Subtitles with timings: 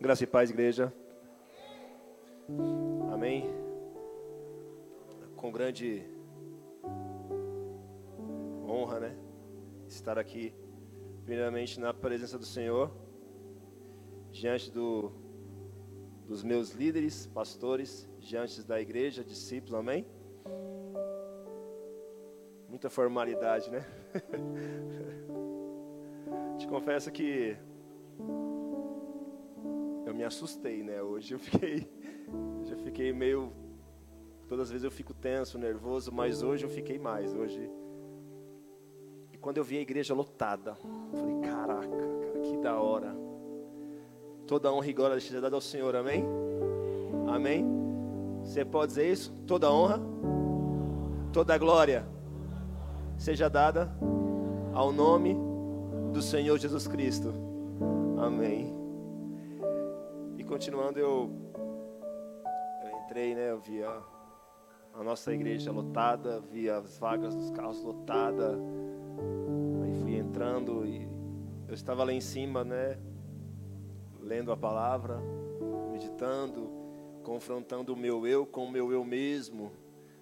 [0.00, 0.94] Graça e paz, igreja.
[3.12, 3.50] Amém.
[5.34, 6.04] Com grande
[8.64, 9.18] honra, né?
[9.88, 10.54] Estar aqui,
[11.24, 12.92] primeiramente na presença do Senhor,
[14.30, 15.10] diante do,
[16.28, 20.06] dos meus líderes, pastores, diante da igreja, discípulos, amém?
[22.68, 23.84] Muita formalidade, né?
[26.56, 27.56] Te confesso que
[30.28, 31.02] assustei, né?
[31.02, 31.90] Hoje eu fiquei,
[32.64, 33.52] já fiquei meio,
[34.46, 37.34] todas as vezes eu fico tenso, nervoso, mas hoje eu fiquei mais.
[37.34, 37.70] Hoje,
[39.32, 40.76] e quando eu vi a igreja lotada,
[41.12, 43.16] falei, caraca, cara, que da hora.
[44.46, 46.24] Toda honra e glória seja dada ao Senhor, amém?
[47.26, 47.66] Amém?
[48.42, 49.30] Você pode dizer isso?
[49.46, 50.00] Toda honra,
[51.32, 52.06] toda glória
[53.18, 53.90] seja dada
[54.72, 55.36] ao nome
[56.12, 57.34] do Senhor Jesus Cristo.
[58.16, 58.77] Amém
[60.48, 61.30] continuando, eu,
[62.82, 63.50] eu entrei, né?
[63.50, 64.02] Eu vi a,
[64.94, 68.58] a nossa igreja lotada, vi as vagas dos carros lotadas.
[69.84, 71.06] Aí fui entrando e
[71.68, 72.98] eu estava lá em cima, né?
[74.20, 75.20] Lendo a palavra,
[75.92, 76.70] meditando,
[77.22, 79.70] confrontando o meu eu com o meu eu mesmo.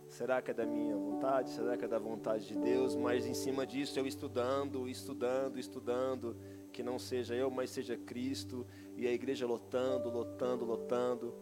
[0.08, 1.50] Será que é da minha vontade?
[1.50, 2.96] Será que é da vontade de Deus?
[2.96, 6.36] Mas em cima disso eu estudando, estudando, estudando,
[6.76, 11.34] que não seja eu, mas seja Cristo e a igreja lotando, lotando, lotando.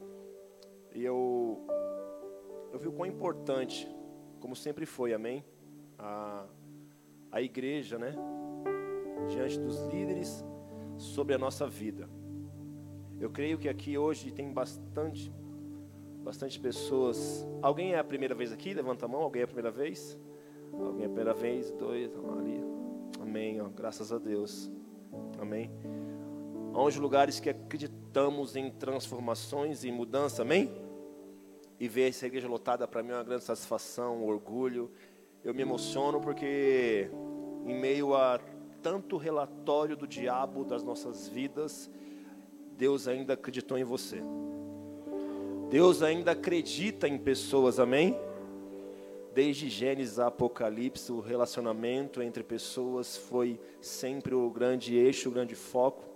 [0.95, 1.67] E eu,
[2.73, 3.89] eu vi o quão importante,
[4.39, 5.45] como sempre foi, amém?
[5.99, 6.47] A,
[7.33, 8.15] a igreja, né?
[9.29, 10.45] Diante dos líderes
[10.97, 12.09] sobre a nossa vida.
[13.19, 15.33] Eu creio que aqui hoje tem bastante,
[16.23, 17.45] bastante pessoas.
[17.61, 18.73] Alguém é a primeira vez aqui?
[18.73, 19.23] Levanta a mão.
[19.23, 20.17] Alguém é a primeira vez?
[20.73, 21.73] Alguém é a primeira vez?
[21.73, 22.61] Dois, ali.
[23.21, 23.61] Amém.
[23.61, 24.71] Ó, graças a Deus.
[25.41, 25.71] Amém
[26.75, 30.73] aos lugares que acreditamos em transformações e mudança, amém?
[31.79, 34.91] E ver essa igreja lotada para mim é uma grande satisfação, um orgulho.
[35.45, 37.09] Eu me emociono porque
[37.65, 38.41] em meio a
[38.83, 41.91] tanto relatório do diabo das nossas vidas,
[42.77, 44.21] Deus ainda acreditou em você.
[45.71, 48.17] Deus ainda acredita em pessoas, amém?
[49.35, 55.55] Desde Gênesis a Apocalipse, o relacionamento entre pessoas foi sempre o grande eixo, o grande
[55.55, 56.15] foco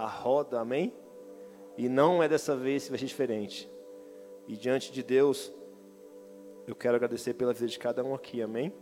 [0.00, 0.92] a roda, amém?
[1.76, 3.70] E não é dessa vez que vai ser diferente.
[4.48, 5.52] E diante de Deus,
[6.66, 8.72] eu quero agradecer pela vida de cada um aqui, amém?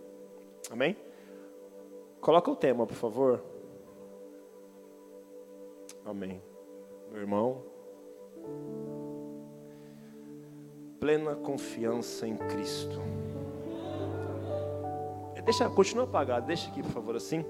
[0.70, 0.96] Amém?
[2.20, 3.42] Coloca o tema, por favor.
[6.04, 6.42] Amém.
[7.10, 7.64] Meu irmão.
[11.00, 13.00] Plena confiança em Cristo.
[15.48, 17.42] Deixa, continua apagado, deixa aqui, por favor, assim.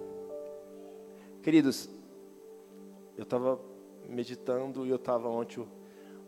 [1.42, 1.90] Queridos,
[3.16, 3.58] eu estava
[4.08, 5.68] meditando e eu estava ontem, o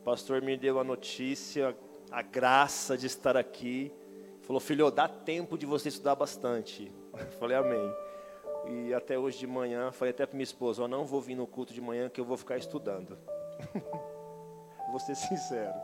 [0.05, 1.77] pastor me deu a notícia,
[2.11, 3.95] a graça de estar aqui.
[4.41, 6.93] Falou, filho, dá tempo de você estudar bastante.
[7.13, 7.95] Eu falei, amém.
[8.69, 11.47] E até hoje de manhã, falei até para minha esposa, eu não vou vir no
[11.47, 13.17] culto de manhã que eu vou ficar estudando.
[14.91, 15.75] vou ser sincero.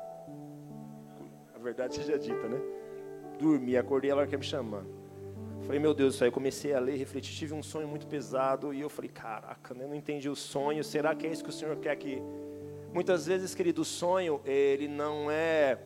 [1.54, 2.60] A verdade seja dita, né?
[3.38, 4.95] Dormi, acordei, ela quer me chamando.
[5.66, 8.88] Falei, meu Deus, aí comecei a ler, refletir, tive um sonho muito pesado e eu
[8.88, 10.84] falei, caraca, né, eu não entendi o sonho.
[10.84, 12.22] Será que é isso que o Senhor quer que?
[12.94, 15.76] Muitas vezes, querido, o sonho ele não é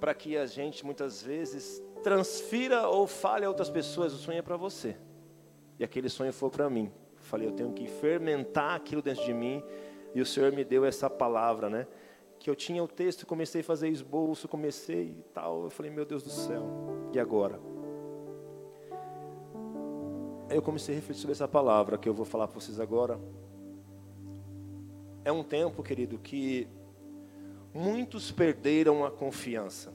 [0.00, 4.14] para que a gente muitas vezes transfira ou fale a outras pessoas.
[4.14, 4.96] O sonho é para você.
[5.78, 6.90] E aquele sonho foi para mim.
[7.16, 9.62] Falei, eu tenho que fermentar aquilo dentro de mim.
[10.14, 11.86] E o Senhor me deu essa palavra, né?
[12.38, 15.64] Que eu tinha o texto, comecei a fazer esboço, comecei e tal.
[15.64, 16.64] Eu falei, meu Deus do céu,
[17.12, 17.60] e agora?
[20.48, 23.18] Eu comecei a refletir sobre essa palavra que eu vou falar para vocês agora.
[25.24, 26.68] É um tempo, querido, que
[27.74, 29.92] muitos perderam a confiança.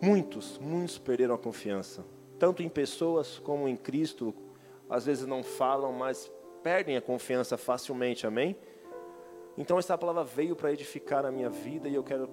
[0.00, 2.04] Muitos, muitos perderam a confiança.
[2.38, 4.34] Tanto em pessoas como em Cristo.
[4.88, 8.56] Às vezes não falam, mas perdem a confiança facilmente, amém?
[9.58, 12.30] Então essa palavra veio para edificar a minha vida e eu quero,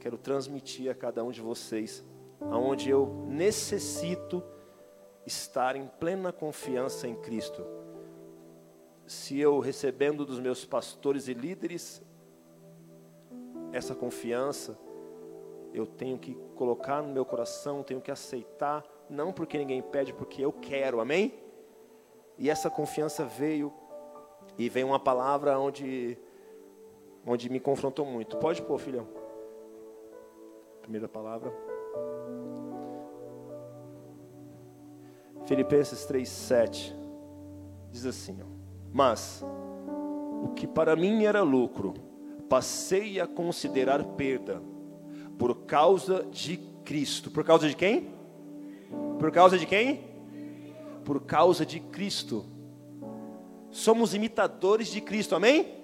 [0.00, 2.04] quero transmitir a cada um de vocês,
[2.40, 4.42] aonde eu necessito
[5.26, 7.64] estar em plena confiança em Cristo.
[9.06, 12.02] Se eu recebendo dos meus pastores e líderes
[13.72, 14.78] essa confiança,
[15.72, 20.42] eu tenho que colocar no meu coração, tenho que aceitar, não porque ninguém pede, porque
[20.44, 21.34] eu quero, amém?
[22.38, 23.72] E essa confiança veio,
[24.56, 26.16] e veio uma palavra onde,
[27.26, 28.36] onde me confrontou muito.
[28.36, 29.06] Pode pôr, filhão.
[30.80, 31.52] Primeira palavra.
[35.46, 36.94] Filipenses 3,7
[37.90, 38.46] diz assim: ó,
[38.92, 39.44] Mas
[40.42, 41.94] o que para mim era lucro,
[42.48, 44.62] passei a considerar perda
[45.38, 47.30] por causa de Cristo.
[47.30, 48.10] Por causa de quem?
[49.18, 50.02] Por causa de quem?
[51.04, 52.44] Por causa de Cristo.
[53.70, 55.74] Somos imitadores de Cristo, amém?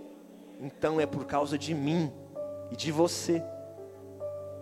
[0.61, 2.13] Então é por causa de mim
[2.71, 3.43] e de você.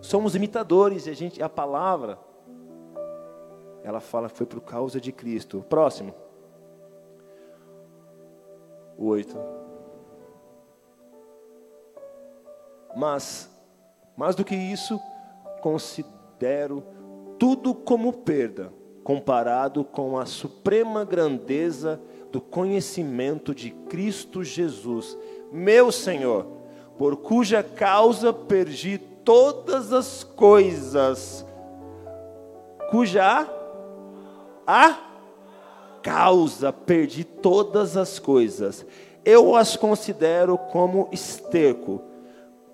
[0.01, 2.17] Somos imitadores e a gente a palavra
[3.83, 5.65] ela fala foi por causa de Cristo.
[5.69, 6.13] Próximo.
[8.97, 9.37] Oito.
[12.95, 13.49] Mas,
[14.17, 14.99] mais do que isso,
[15.61, 16.83] considero
[17.37, 18.73] tudo como perda,
[19.03, 25.17] comparado com a suprema grandeza do conhecimento de Cristo Jesus,
[25.51, 26.45] meu Senhor,
[26.97, 31.45] por cuja causa perdi todas as coisas,
[32.91, 33.58] cuja
[34.71, 34.99] a
[36.03, 38.85] causa perdi todas as coisas.
[39.25, 42.03] Eu as considero como esterco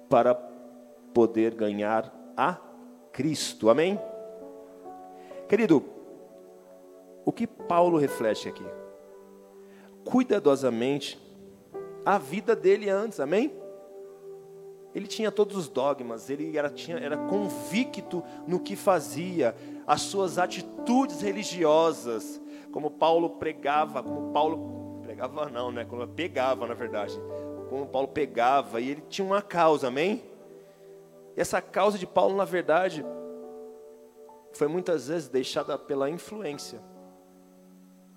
[0.09, 0.35] para
[1.13, 2.57] poder ganhar a
[3.13, 3.69] Cristo.
[3.69, 3.97] Amém?
[5.47, 5.85] Querido,
[7.23, 8.65] o que Paulo reflete aqui?
[10.03, 11.17] Cuidadosamente
[12.05, 13.53] a vida dele antes, amém?
[14.93, 19.55] Ele tinha todos os dogmas, ele era, tinha, era convicto no que fazia,
[19.87, 22.41] as suas atitudes religiosas,
[22.71, 25.85] como Paulo pregava, como Paulo pregava não, né?
[25.85, 27.19] Como pegava, na verdade.
[27.69, 30.23] Como Paulo pegava e ele tinha uma causa, amém?
[31.35, 33.05] E essa causa de Paulo, na verdade,
[34.53, 36.79] foi muitas vezes deixada pela influência.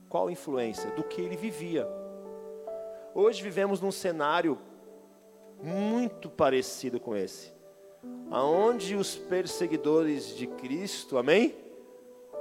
[0.08, 0.90] Qual influência?
[0.92, 1.86] Do que ele vivia.
[3.14, 4.58] Hoje vivemos num cenário
[5.62, 7.57] muito parecido com esse
[8.30, 11.54] aonde os perseguidores de Cristo, amém?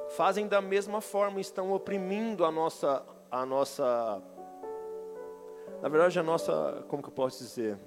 [0.09, 4.21] Fazem da mesma forma, estão oprimindo a nossa, a nossa,
[5.81, 7.77] na verdade a nossa, como que eu posso dizer?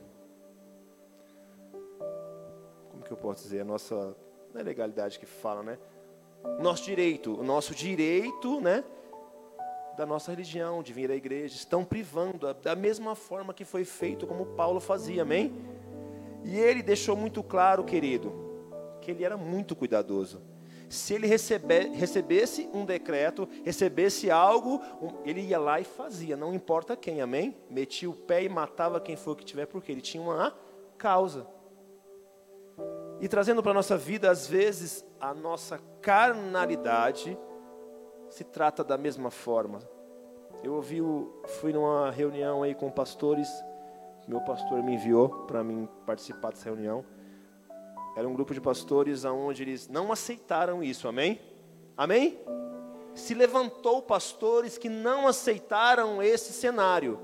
[2.91, 3.61] Como que eu posso dizer?
[3.61, 4.17] A nossa,
[4.53, 5.79] não é legalidade que fala, né?
[6.59, 8.85] Nosso direito, o nosso direito, né?
[9.97, 14.27] Da nossa religião, de vir à igreja, estão privando, da mesma forma que foi feito
[14.27, 15.53] como Paulo fazia, amém?
[16.45, 18.33] E ele deixou muito claro, querido,
[19.01, 20.43] que ele era muito cuidadoso.
[20.89, 24.81] Se ele recebe, recebesse um decreto, recebesse algo,
[25.25, 27.57] ele ia lá e fazia, não importa quem, amém?
[27.71, 30.53] Metia o pé e matava quem for que tiver, porque ele tinha uma
[30.99, 31.47] causa.
[33.21, 37.39] E trazendo para a nossa vida, às vezes, a nossa carnalidade
[38.29, 39.81] se trata da mesma forma.
[40.63, 41.01] Eu ouvi,
[41.61, 43.49] fui numa reunião aí com pastores
[44.31, 47.05] meu pastor me enviou para mim participar dessa reunião.
[48.17, 51.41] Era um grupo de pastores aonde eles não aceitaram isso, amém?
[51.97, 52.39] Amém?
[53.13, 57.19] Se levantou pastores que não aceitaram esse cenário.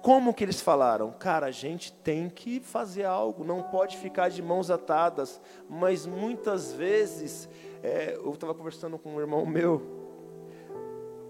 [0.00, 1.10] Como que eles falaram?
[1.10, 5.40] Cara, a gente tem que fazer algo, não pode ficar de mãos atadas.
[5.68, 7.48] Mas muitas vezes,
[7.82, 9.82] é, eu estava conversando com um irmão meu,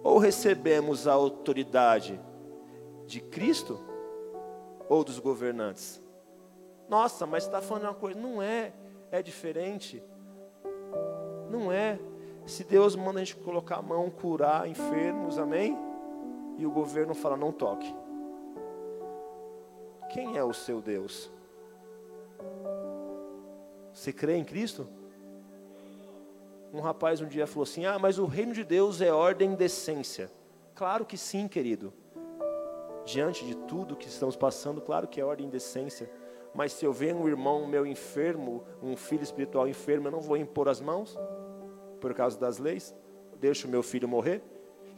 [0.02, 2.20] ou recebemos a autoridade
[3.06, 3.81] de Cristo,
[4.88, 6.02] ou dos governantes.
[6.88, 8.18] Nossa, mas está falando uma coisa.
[8.18, 8.72] Não é,
[9.10, 10.02] é diferente.
[11.50, 11.98] Não é.
[12.46, 15.76] Se Deus manda a gente colocar a mão, curar enfermos, amém?
[16.56, 17.92] E o governo fala, não toque.
[20.10, 21.30] Quem é o seu Deus?
[23.93, 24.86] Você crê em Cristo?
[26.72, 29.56] Um rapaz um dia falou assim: Ah, mas o reino de Deus é ordem e
[29.56, 30.31] decência.
[30.74, 31.93] Claro que sim, querido
[33.06, 36.10] diante de tudo que estamos passando, claro que é ordem e decência,
[36.53, 40.36] mas se eu ver um irmão meu enfermo, um filho espiritual enfermo, eu não vou
[40.36, 41.17] impor as mãos
[42.01, 42.94] por causa das leis,
[43.39, 44.43] deixo meu filho morrer.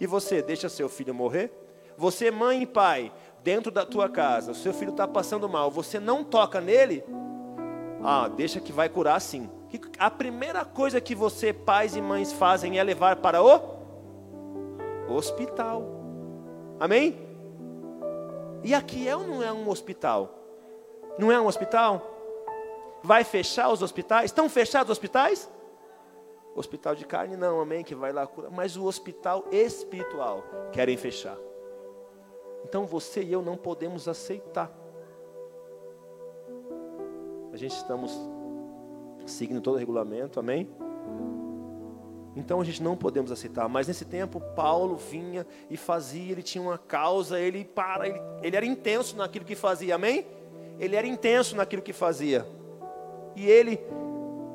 [0.01, 1.53] E você deixa seu filho morrer?
[1.97, 3.13] Você, mãe e pai,
[3.43, 7.05] dentro da tua casa, o seu filho está passando mal, você não toca nele?
[8.03, 9.51] Ah, deixa que vai curar sim.
[9.99, 13.61] A primeira coisa que você, pais e mães, fazem é levar para o
[15.09, 15.83] hospital.
[16.81, 17.28] Amém?
[18.63, 20.35] E aqui é ou não é um hospital?
[21.19, 22.03] Não é um hospital?
[23.03, 24.27] Vai fechar os hospitais?
[24.27, 25.51] Estão fechados os hospitais?
[26.55, 28.51] Hospital de carne não, amém, que vai lá curar.
[28.51, 31.37] Mas o hospital espiritual querem fechar.
[32.65, 34.73] Então você e eu não podemos aceitar.
[37.53, 38.13] A gente estamos
[39.27, 40.69] seguindo todo o regulamento, amém?
[42.37, 43.69] Então a gente não podemos aceitar.
[43.69, 48.57] Mas nesse tempo, Paulo vinha e fazia, ele tinha uma causa, ele para, ele, ele
[48.57, 50.27] era intenso naquilo que fazia, amém?
[50.79, 52.47] Ele era intenso naquilo que fazia.
[53.35, 53.81] E ele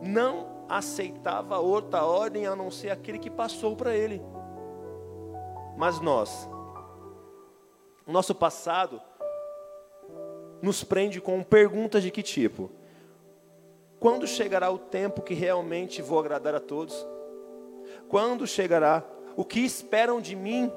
[0.01, 4.21] não aceitava outra ordem a não ser aquele que passou para ele.
[5.77, 6.49] Mas nós,
[8.05, 9.01] nosso passado,
[10.61, 12.69] nos prende com perguntas de que tipo?
[13.99, 17.07] Quando chegará o tempo que realmente vou agradar a todos?
[18.10, 19.03] Quando chegará?
[19.36, 20.72] O que esperam de mim?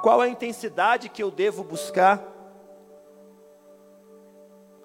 [0.00, 2.22] Qual a intensidade que eu devo buscar?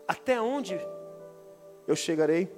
[0.08, 0.80] Até onde
[1.88, 2.52] eu chegarei?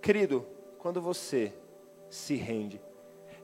[0.00, 0.46] Querido,
[0.78, 1.52] quando você
[2.10, 2.80] se rende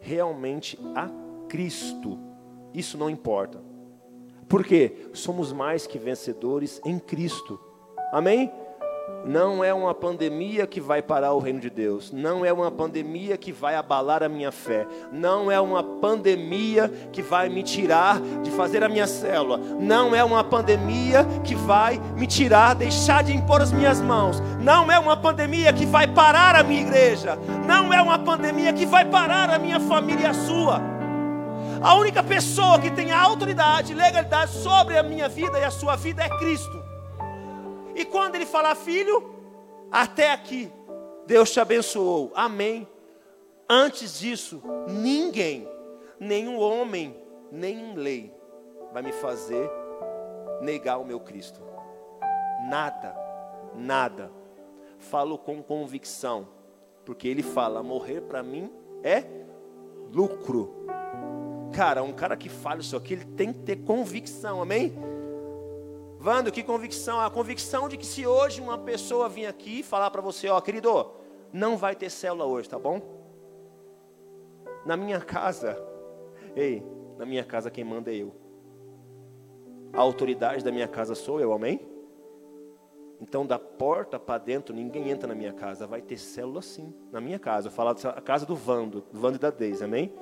[0.01, 1.09] realmente a
[1.49, 2.19] Cristo,
[2.75, 3.61] isso não importa.
[4.49, 7.61] Porque somos mais que vencedores em Cristo.
[8.13, 8.53] Amém?
[9.25, 12.11] Não é uma pandemia que vai parar o reino de Deus.
[12.11, 14.87] Não é uma pandemia que vai abalar a minha fé.
[15.13, 19.59] Não é uma pandemia que vai me tirar de fazer a minha célula.
[19.59, 24.41] Não é uma pandemia que vai me tirar, deixar de impor as minhas mãos.
[24.61, 27.37] Não é uma pandemia que vai parar a minha igreja.
[27.67, 30.81] Não é uma pandemia que vai parar a minha família e a sua.
[31.83, 36.23] A única pessoa que tem autoridade, legalidade sobre a minha vida e a sua vida
[36.23, 36.78] é Cristo.
[37.99, 39.35] E quando ele falar, filho,
[39.91, 40.73] até aqui,
[41.27, 42.31] Deus te abençoou.
[42.33, 42.87] Amém.
[43.69, 45.69] Antes disso, ninguém,
[46.21, 48.33] nenhum homem, nem lei,
[48.93, 49.69] vai me fazer
[50.61, 51.61] negar o meu Cristo.
[52.69, 53.17] Nada,
[53.75, 54.31] nada.
[55.01, 56.47] Falo com convicção,
[57.05, 59.25] porque ele fala: morrer para mim é
[60.13, 60.87] lucro.
[61.73, 64.97] Cara, um cara que fala isso aqui, ele tem que ter convicção, amém?
[66.29, 67.19] Vando, que convicção?
[67.23, 71.11] A convicção de que se hoje uma pessoa vir aqui falar para você, ó, querido,
[71.51, 73.01] não vai ter célula hoje, tá bom?
[74.85, 75.83] Na minha casa,
[76.55, 76.83] ei,
[77.17, 78.35] na minha casa quem manda é eu.
[79.91, 81.89] A autoridade da minha casa sou eu, amém?
[83.23, 85.87] Então, da porta para dentro, ninguém entra na minha casa.
[85.87, 87.69] Vai ter célula sim, na minha casa.
[87.69, 90.13] Eu falo a casa do Vando, do Vando e da Deise, amém?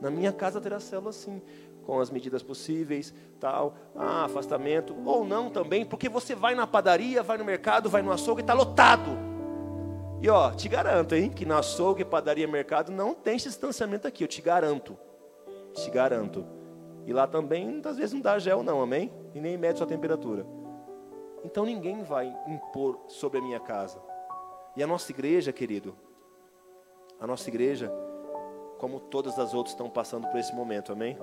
[0.00, 1.42] Na minha casa terá célula sim
[1.90, 7.20] com as medidas possíveis, tal, ah, afastamento, ou não também, porque você vai na padaria,
[7.20, 9.10] vai no mercado, vai no açougue está lotado.
[10.22, 14.28] E ó, te garanto, hein, que na açougue, padaria, mercado não tem distanciamento aqui, eu
[14.28, 14.96] te garanto.
[15.74, 16.46] Te garanto.
[17.08, 19.12] E lá também, às vezes não dá gel não, amém?
[19.34, 20.46] E nem mede sua temperatura.
[21.42, 24.00] Então ninguém vai impor sobre a minha casa.
[24.76, 25.96] E a nossa igreja, querido,
[27.18, 27.92] a nossa igreja,
[28.78, 31.18] como todas as outras estão passando por esse momento, amém?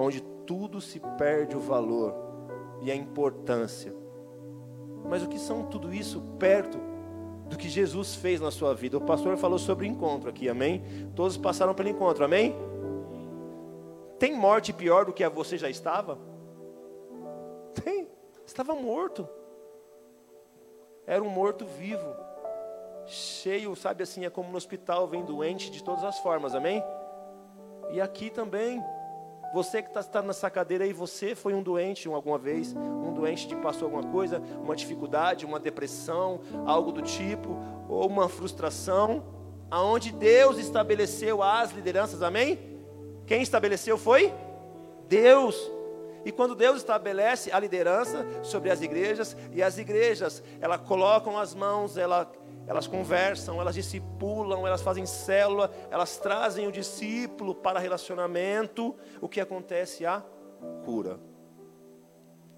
[0.00, 2.14] Onde tudo se perde o valor
[2.80, 3.92] e a importância.
[5.04, 6.78] Mas o que são tudo isso perto
[7.48, 8.96] do que Jesus fez na sua vida?
[8.96, 10.82] O pastor falou sobre encontro aqui, amém?
[11.14, 12.54] Todos passaram pelo encontro, amém?
[14.18, 16.18] Tem morte pior do que a você já estava?
[17.82, 18.08] Tem,
[18.46, 19.28] estava morto.
[21.06, 22.14] Era um morto vivo,
[23.06, 26.84] cheio, sabe assim, é como no hospital, vem doente de todas as formas, amém?
[27.90, 28.82] E aqui também,
[29.52, 33.56] você que está nessa cadeira aí, você foi um doente alguma vez, um doente que
[33.56, 37.56] passou alguma coisa, uma dificuldade, uma depressão, algo do tipo,
[37.88, 39.24] ou uma frustração,
[39.70, 42.58] aonde Deus estabeleceu as lideranças, amém?
[43.26, 44.32] Quem estabeleceu foi?
[45.08, 45.70] Deus.
[46.24, 51.54] E quando Deus estabelece a liderança sobre as igrejas, e as igrejas, elas colocam as
[51.54, 52.30] mãos, ela
[52.68, 58.94] elas conversam, elas discipulam, elas fazem célula, elas trazem o discípulo para relacionamento.
[59.22, 60.04] O que acontece?
[60.04, 60.22] A
[60.84, 61.18] cura.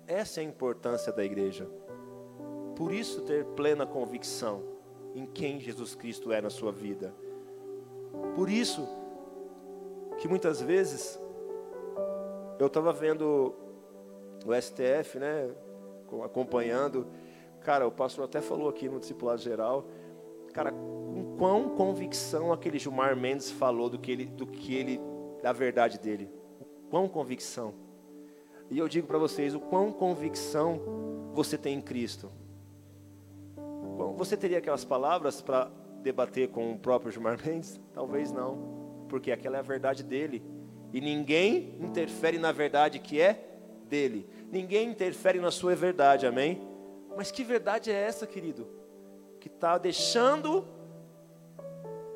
[0.08, 1.70] Essa é a importância da igreja.
[2.74, 4.64] Por isso, ter plena convicção
[5.14, 7.14] em quem Jesus Cristo é na sua vida.
[8.34, 8.88] Por isso,
[10.18, 11.20] que muitas vezes,
[12.58, 13.54] eu estava vendo
[14.44, 15.48] o STF, né,
[16.24, 17.06] acompanhando.
[17.60, 19.86] Cara, o pastor até falou aqui no discipulado geral
[20.52, 25.00] Cara, com quão convicção aquele Gilmar Mendes falou do que ele, do que ele,
[25.42, 26.30] da verdade dele.
[26.60, 27.74] O quão convicção.
[28.70, 30.80] E eu digo para vocês, o quão convicção
[31.32, 32.30] você tem em Cristo.
[33.56, 35.70] Bom, você teria aquelas palavras para
[36.02, 37.80] debater com o próprio Gilmar Mendes?
[37.92, 40.42] Talvez não, porque aquela é a verdade dele.
[40.92, 43.46] E ninguém interfere na verdade que é
[43.88, 44.26] dele.
[44.50, 46.60] Ninguém interfere na sua verdade, amém?
[47.16, 48.79] Mas que verdade é essa, querido?
[49.40, 50.64] Que está deixando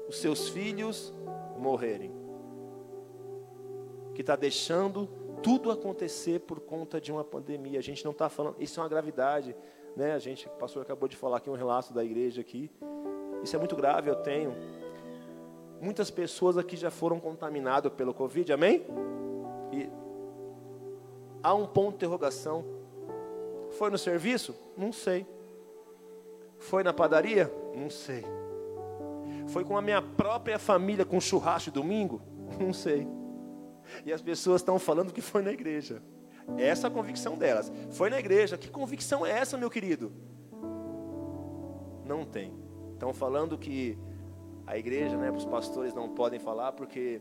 [0.08, 1.12] os seus filhos
[1.56, 2.12] morrerem,
[4.14, 5.08] que está deixando
[5.42, 7.78] tudo acontecer por conta de uma pandemia.
[7.78, 9.56] A gente não está falando, isso é uma gravidade,
[9.96, 10.12] né?
[10.12, 12.70] A gente, o pastor acabou de falar aqui um relato da igreja aqui.
[13.42, 14.54] Isso é muito grave, eu tenho.
[15.80, 18.86] Muitas pessoas aqui já foram contaminadas pelo Covid, amém?
[19.72, 19.88] E
[21.42, 22.64] há um ponto de interrogação.
[23.72, 24.54] Foi no serviço?
[24.76, 25.26] Não sei.
[26.64, 27.52] Foi na padaria?
[27.74, 28.24] Não sei.
[29.48, 32.22] Foi com a minha própria família com churrasco domingo?
[32.58, 33.06] Não sei.
[34.04, 36.02] E as pessoas estão falando que foi na igreja.
[36.56, 37.70] Essa é a convicção delas.
[37.90, 38.56] Foi na igreja.
[38.56, 40.10] Que convicção é essa, meu querido?
[42.06, 42.54] Não tem.
[42.94, 43.98] Estão falando que
[44.66, 47.20] a igreja, né, os pastores não podem falar porque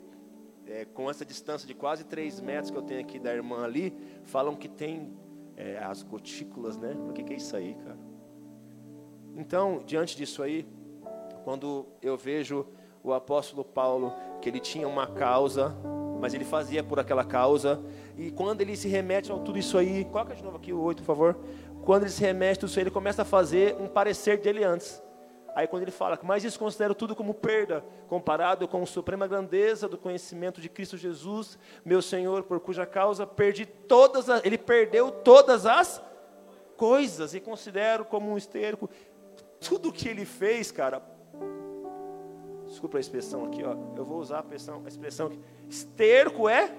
[0.65, 3.93] é, com essa distância de quase 3 metros que eu tenho aqui da irmã ali,
[4.23, 5.13] falam que tem
[5.57, 6.95] é, as gotículas, né?
[7.09, 8.12] O que, que é isso aí, cara?
[9.35, 10.65] Então, diante disso aí,
[11.43, 12.65] quando eu vejo
[13.03, 15.75] o apóstolo Paulo, que ele tinha uma causa,
[16.19, 17.81] mas ele fazia por aquela causa,
[18.17, 20.99] e quando ele se remete a tudo isso aí, coloca de novo aqui o 8,
[20.99, 21.37] por favor.
[21.83, 24.63] Quando ele se remete a tudo isso aí, ele começa a fazer um parecer dele
[24.63, 25.03] antes.
[25.55, 29.87] Aí quando ele fala, mas isso considero tudo como perda, comparado com a suprema grandeza
[29.87, 35.11] do conhecimento de Cristo Jesus, meu Senhor, por cuja causa perdi todas, as, ele perdeu
[35.11, 36.01] todas as
[36.75, 38.89] coisas, e considero como um esterco,
[39.63, 41.01] tudo que ele fez, cara,
[42.67, 45.39] desculpa a expressão aqui, ó, eu vou usar a expressão, a expressão aqui,
[45.69, 46.71] esterco é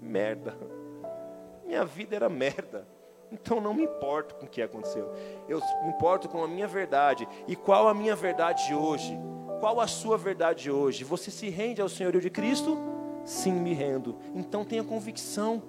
[0.00, 0.56] merda,
[1.64, 2.86] minha vida era merda,
[3.30, 5.10] então não me importo com o que aconteceu.
[5.48, 7.26] Eu me importo com a minha verdade.
[7.48, 9.18] E qual a minha verdade hoje?
[9.58, 11.02] Qual a sua verdade hoje?
[11.02, 12.76] Você se rende ao senhorio de Cristo?
[13.24, 14.18] Sim, me rendo.
[14.34, 15.62] Então tenha convicção.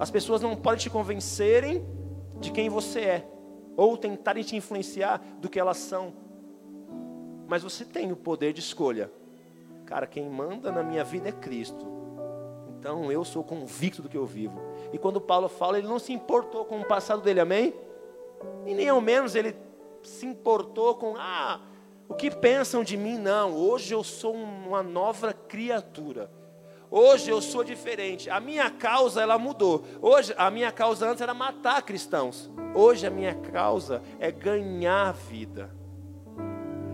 [0.00, 1.84] As pessoas não podem te convencerem
[2.40, 3.28] de quem você é,
[3.78, 6.12] ou tentarem te influenciar do que elas são.
[7.46, 9.08] Mas você tem o poder de escolha.
[9.86, 11.86] Cara, quem manda na minha vida é Cristo.
[12.76, 14.60] Então eu sou convicto do que eu vivo.
[14.92, 17.72] E quando Paulo fala, ele não se importou com o passado dele, amém?
[18.66, 19.56] E nem ao menos ele
[20.02, 21.60] se importou com, ah,
[22.08, 23.16] o que pensam de mim?
[23.16, 26.28] Não, hoje eu sou uma nova criatura.
[26.90, 28.30] Hoje eu sou diferente.
[28.30, 29.84] A minha causa ela mudou.
[30.00, 32.50] Hoje a minha causa antes era matar cristãos.
[32.74, 35.70] Hoje a minha causa é ganhar vida.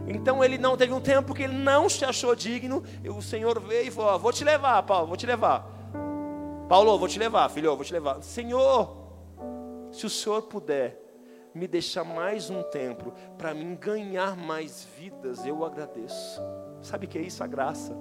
[0.07, 2.83] Então ele não teve um tempo que ele não se achou digno.
[3.17, 5.73] O Senhor veio e falou: Vou te levar, Paulo, vou te levar.
[6.69, 8.23] Paulo, vou te levar, filho, vou te levar.
[8.23, 8.97] Senhor,
[9.93, 11.01] se o Senhor puder
[11.55, 16.41] me deixar mais um tempo para mim ganhar mais vidas, eu agradeço.
[16.83, 17.45] Sabe o que é isso?
[17.45, 17.95] A graça.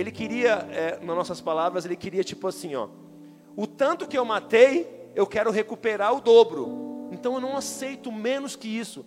[0.00, 2.88] Ele queria, é, nas nossas palavras, ele queria tipo assim, ó.
[3.54, 7.10] O tanto que eu matei, eu quero recuperar o dobro.
[7.12, 9.04] Então eu não aceito menos que isso.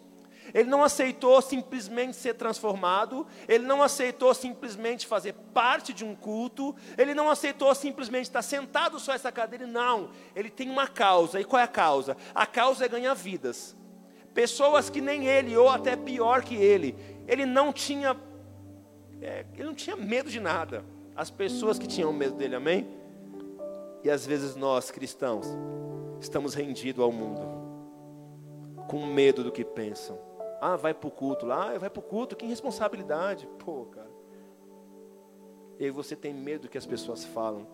[0.53, 6.75] Ele não aceitou simplesmente ser transformado, ele não aceitou simplesmente fazer parte de um culto,
[6.95, 10.11] ele não aceitou simplesmente estar sentado só essa cadeira, não.
[10.35, 12.15] Ele tem uma causa, e qual é a causa?
[12.35, 13.75] A causa é ganhar vidas.
[14.31, 16.95] Pessoas que nem ele, ou até pior que ele,
[17.27, 18.15] ele não tinha,
[19.23, 20.83] é, ele não tinha medo de nada.
[21.15, 22.87] As pessoas que tinham medo dele, amém?
[24.03, 25.47] E às vezes nós, cristãos,
[26.19, 27.41] estamos rendidos ao mundo,
[28.89, 30.33] com medo do que pensam
[30.63, 33.45] ah, vai para o culto lá, ah, vai para o culto, que irresponsabilidade.
[33.59, 34.09] Pô, cara.
[35.77, 37.67] E você tem medo que as pessoas falam.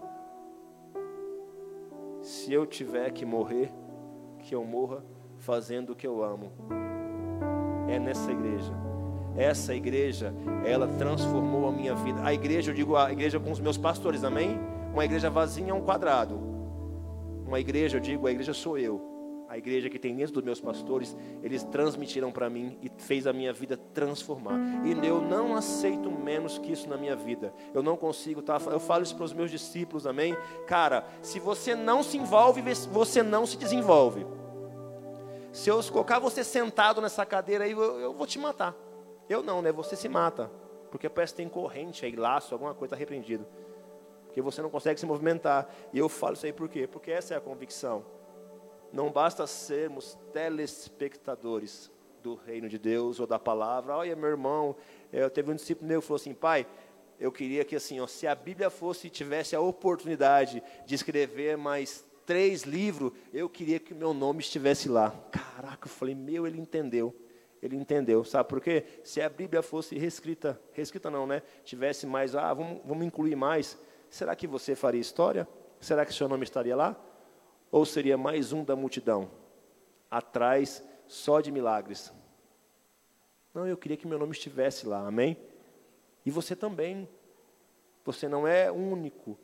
[2.24, 3.72] Se eu tiver que morrer,
[4.40, 5.06] que eu morra
[5.38, 6.52] fazendo o que eu amo.
[7.88, 8.89] É nessa igreja.
[9.38, 10.34] Essa igreja,
[10.66, 12.20] ela transformou a minha vida.
[12.24, 14.60] A igreja, eu digo a igreja com os meus pastores, amém?
[14.94, 16.40] Uma igreja vazia é um quadrado.
[17.46, 19.10] Uma igreja, eu digo, a igreja sou eu
[19.50, 23.34] a igreja que tem dentro dos meus pastores, eles transmitiram para mim e fez a
[23.34, 24.60] minha vida transformar.
[24.86, 27.52] E eu não aceito menos que isso na minha vida.
[27.74, 28.62] Eu não consigo, tá?
[28.70, 30.38] Eu falo isso para os meus discípulos, amém?
[30.68, 32.62] Cara, se você não se envolve,
[32.92, 34.24] você não se desenvolve.
[35.52, 38.76] Se eu colocar você sentado nessa cadeira aí, eu, eu vou te matar.
[39.30, 39.72] Eu não, né?
[39.72, 40.52] Você se mata.
[40.90, 43.46] Porque parece que tem corrente aí, laço, alguma coisa repreendido.
[44.26, 45.70] Porque você não consegue se movimentar.
[45.94, 46.88] E eu falo isso aí por quê?
[46.88, 48.04] Porque essa é a convicção.
[48.92, 51.92] Não basta sermos telespectadores
[52.24, 53.96] do reino de Deus ou da palavra.
[53.96, 54.76] Olha, meu irmão,
[55.14, 56.66] eu teve um discípulo meu que falou assim, pai,
[57.20, 62.06] eu queria que assim, ó, se a Bíblia fosse tivesse a oportunidade de escrever mais
[62.26, 65.14] três livros, eu queria que meu nome estivesse lá.
[65.32, 67.16] Caraca, eu falei, meu, ele entendeu.
[67.62, 68.86] Ele entendeu, sabe por quê?
[69.04, 71.42] Se a Bíblia fosse reescrita, reescrita não, né?
[71.64, 73.78] Tivesse mais, ah, vamos, vamos incluir mais.
[74.10, 75.48] Será que você faria história?
[75.80, 76.96] Será que seu nome estaria lá?
[77.72, 79.30] Ou seria mais um da multidão,
[80.10, 82.14] atrás só de milagres?
[83.54, 85.38] Não, eu queria que meu nome estivesse lá, amém?
[86.26, 87.08] E você também.
[88.06, 89.38] Você não é único.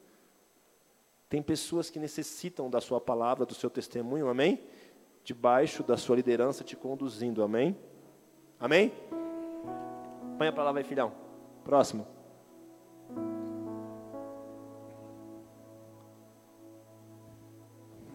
[1.28, 4.63] Tem pessoas que necessitam da sua palavra, do seu testemunho, amém?
[5.23, 7.78] Debaixo da sua liderança te conduzindo, amém?
[8.65, 8.91] Amém?
[10.39, 11.12] Põe a palavra aí, filhão.
[11.63, 12.04] Próximo.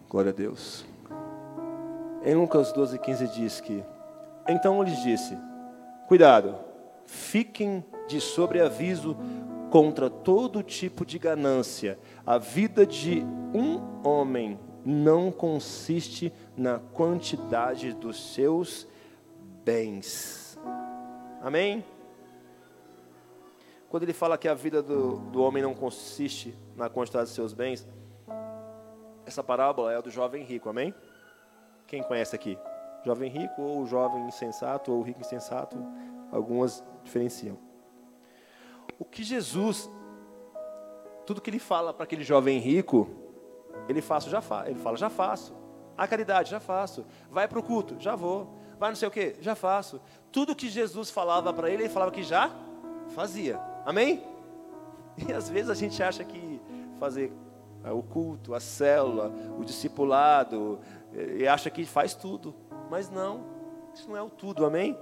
[0.09, 0.85] Glória a Deus.
[2.25, 3.81] Em Lucas 12, 15 diz que:
[4.45, 5.37] Então lhes disse:
[6.09, 6.57] Cuidado,
[7.05, 9.15] fiquem de sobreaviso
[9.69, 11.97] contra todo tipo de ganância.
[12.25, 18.85] A vida de um homem não consiste na quantidade dos seus
[19.63, 20.40] bens.
[21.41, 21.83] Amém?
[23.89, 27.51] Quando ele fala que a vida do, do homem não consiste na quantidade de seus
[27.51, 27.87] bens,
[29.25, 30.93] essa parábola é a do jovem rico, amém?
[31.87, 32.57] Quem conhece aqui?
[33.03, 35.77] Jovem rico ou jovem insensato ou rico insensato,
[36.31, 37.57] algumas diferenciam.
[38.99, 39.89] O que Jesus,
[41.25, 43.09] tudo que ele fala para aquele jovem rico,
[43.89, 45.55] ele faço, já fa, ele fala, já faço.
[45.97, 47.05] A caridade, já faço.
[47.29, 48.60] Vai para o culto, já vou.
[48.81, 50.01] Vai não sei o que, já faço.
[50.31, 52.49] Tudo que Jesus falava para ele, ele falava que já
[53.09, 53.61] fazia.
[53.85, 54.25] Amém?
[55.15, 56.59] E às vezes a gente acha que
[56.99, 57.31] fazer
[57.83, 60.79] é, o culto, a célula, o discipulado,
[61.13, 62.55] e acha que faz tudo.
[62.89, 63.45] Mas não,
[63.93, 64.97] isso não é o tudo, amém?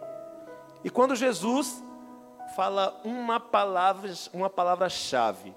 [0.83, 1.81] E quando Jesus
[2.57, 5.55] fala uma palavra, uma palavra-chave.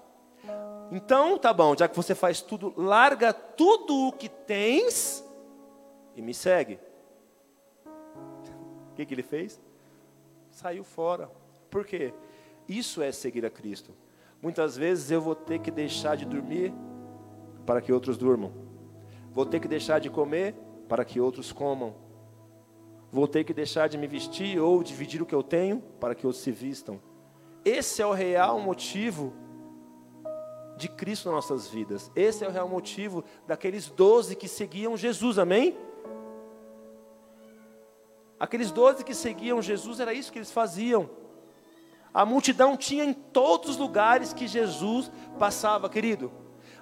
[0.92, 5.28] Então, tá bom, já que você faz tudo, larga tudo o que tens
[6.14, 6.78] e me segue.
[8.92, 9.60] O que, que ele fez?
[10.50, 11.30] Saiu fora.
[11.70, 12.12] Por quê?
[12.68, 13.94] Isso é seguir a Cristo.
[14.40, 16.72] Muitas vezes eu vou ter que deixar de dormir
[17.64, 18.52] para que outros durmam.
[19.32, 20.54] Vou ter que deixar de comer
[20.88, 21.94] para que outros comam.
[23.10, 26.26] Vou ter que deixar de me vestir ou dividir o que eu tenho para que
[26.26, 27.00] outros se vistam.
[27.64, 29.32] Esse é o real motivo
[30.76, 32.10] de Cristo nas nossas vidas.
[32.14, 35.76] Esse é o real motivo daqueles doze que seguiam Jesus, amém?
[38.42, 41.08] Aqueles doze que seguiam Jesus, era isso que eles faziam.
[42.12, 46.32] A multidão tinha em todos os lugares que Jesus passava, querido.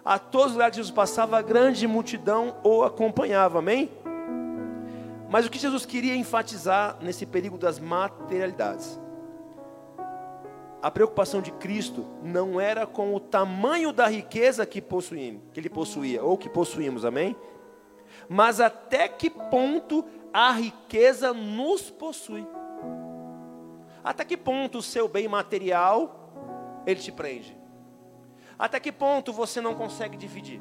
[0.03, 3.90] A todos os lugares que Jesus passava, a grande multidão o acompanhava, amém?
[5.29, 8.99] Mas o que Jesus queria enfatizar nesse perigo das materialidades?
[10.81, 15.68] A preocupação de Cristo não era com o tamanho da riqueza que, possuímos, que ele
[15.68, 17.37] possuía, ou que possuímos, amém?
[18.29, 22.47] Mas até que ponto a riqueza nos possui.
[24.03, 27.57] Até que ponto o seu bem material ele te prende?
[28.59, 30.61] Até que ponto você não consegue dividir?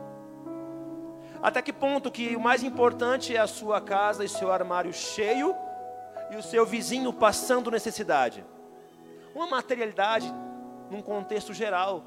[1.42, 5.56] Até que ponto que o mais importante é a sua casa e seu armário cheio
[6.32, 8.46] e o seu vizinho passando necessidade?
[9.34, 10.34] Uma materialidade
[10.90, 12.04] num contexto geral,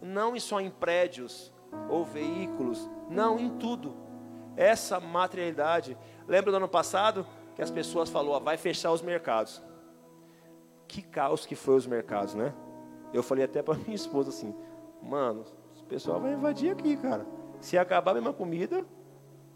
[0.00, 1.52] não só em prédios
[1.88, 3.96] ou veículos, não em tudo.
[4.56, 5.98] Essa materialidade.
[6.26, 9.62] Lembra do ano passado que as pessoas falaram, vai fechar os mercados
[10.86, 12.54] que caos que foi os mercados, né?
[13.12, 14.54] Eu falei até para minha esposa assim,
[15.02, 15.44] mano,
[15.80, 17.26] o pessoal vai invadir aqui, cara.
[17.60, 18.84] Se acabar a mesma comida,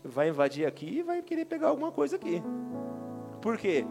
[0.03, 2.43] vai invadir aqui e vai querer pegar alguma coisa aqui.
[3.41, 3.85] Por quê?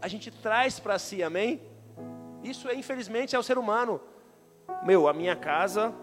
[0.00, 1.60] A gente traz para si, amém?
[2.42, 4.00] Isso é infelizmente é o ser humano.
[4.84, 5.94] Meu, a minha casa,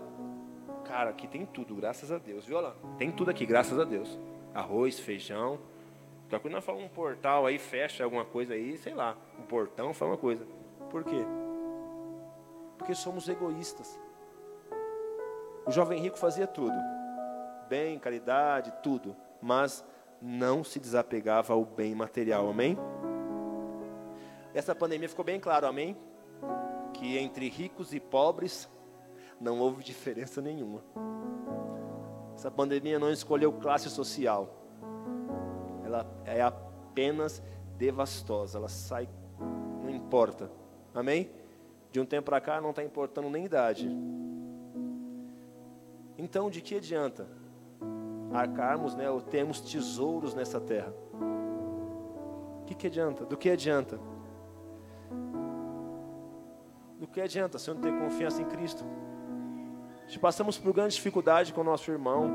[0.85, 2.75] cara, aqui tem tudo, graças a Deus, viu lá?
[2.97, 4.17] Tem tudo aqui, graças a Deus.
[4.53, 5.59] Arroz, feijão,
[6.29, 9.93] só que nós falamos um portal aí, fecha alguma coisa aí, sei lá, um portão,
[9.93, 10.45] fala uma coisa.
[10.89, 11.25] Por quê?
[12.77, 13.99] Porque somos egoístas.
[15.65, 16.75] O jovem rico fazia tudo,
[17.67, 19.83] bem, caridade, tudo, mas
[20.21, 22.77] não se desapegava ao bem material, amém?
[24.53, 25.97] Essa pandemia ficou bem claro, amém?
[26.93, 28.69] Que entre ricos e pobres
[29.41, 30.83] não houve diferença nenhuma.
[32.35, 34.58] Essa pandemia não escolheu classe social
[35.89, 37.41] ela é apenas
[37.77, 39.09] devastosa, ela sai,
[39.81, 40.51] não importa.
[40.93, 41.29] Amém?
[41.91, 43.89] De um tempo para cá não está importando nem idade.
[46.17, 47.27] Então, de que adianta
[48.31, 50.93] arcarmos, né, ou termos tesouros nessa terra?
[52.61, 53.25] O que, que adianta?
[53.25, 53.99] Do que adianta?
[56.99, 58.83] Do que adianta se eu não ter confiança em Cristo?
[60.07, 62.29] Se passamos por grande dificuldade com o nosso irmão,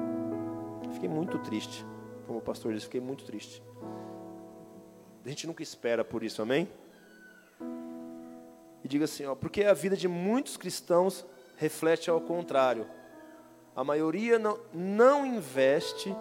[0.92, 1.86] fiquei muito triste
[2.24, 3.62] como o pastor disse, fiquei muito triste.
[5.24, 6.68] A gente nunca espera por isso, amém?
[8.82, 11.24] E diga assim, ó, porque a vida de muitos cristãos
[11.56, 12.86] reflete ao contrário.
[13.74, 16.14] A maioria não, não investe,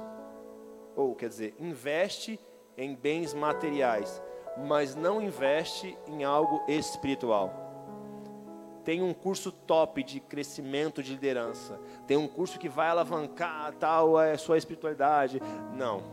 [0.96, 2.40] ou quer dizer, investe
[2.78, 4.22] em bens materiais,
[4.66, 7.73] mas não investe em algo espiritual
[8.84, 14.18] tem um curso top de crescimento de liderança, tem um curso que vai alavancar tal
[14.18, 15.42] a sua espiritualidade.
[15.74, 16.04] Não.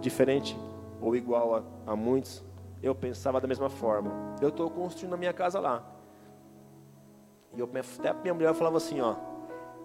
[0.00, 0.56] Diferente
[1.00, 2.44] ou igual a, a muitos,
[2.82, 4.36] eu pensava da mesma forma.
[4.40, 5.82] Eu estou construindo a minha casa lá.
[7.54, 9.14] E eu, até minha mulher falava assim, ó.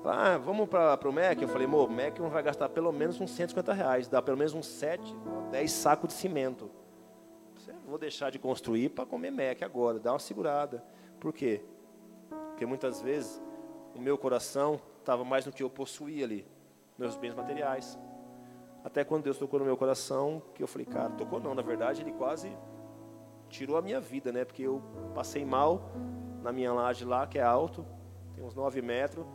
[0.04, 1.42] Ah, vamos para o MEC?
[1.42, 4.66] Eu falei, o MEC vai gastar pelo menos uns 150 reais, dá pelo menos uns
[4.66, 5.16] 7,
[5.52, 6.70] 10 sacos de cimento.
[7.88, 10.84] Vou deixar de construir para comer Mac agora, dá uma segurada.
[11.20, 11.64] Por quê?
[12.50, 13.42] Porque muitas vezes
[13.96, 16.46] o meu coração estava mais no que eu possuía ali,
[16.98, 17.98] meus bens materiais.
[18.84, 22.02] Até quando Deus tocou no meu coração, que eu falei, cara, tocou não, na verdade
[22.02, 22.56] ele quase
[23.50, 24.46] tirou a minha vida, né?
[24.46, 24.82] Porque eu
[25.14, 25.92] passei mal
[26.42, 27.86] na minha laje lá, que é alto,
[28.36, 29.26] tem uns 9 metros.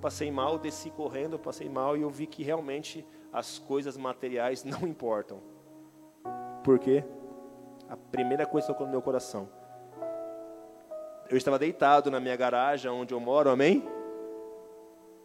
[0.00, 4.86] Passei mal, desci correndo, passei mal e eu vi que realmente as coisas materiais não
[4.86, 5.40] importam.
[6.62, 7.04] Por quê?
[7.88, 9.48] A primeira coisa que tocou no meu coração.
[11.28, 13.86] Eu estava deitado na minha garagem, onde eu moro, amém?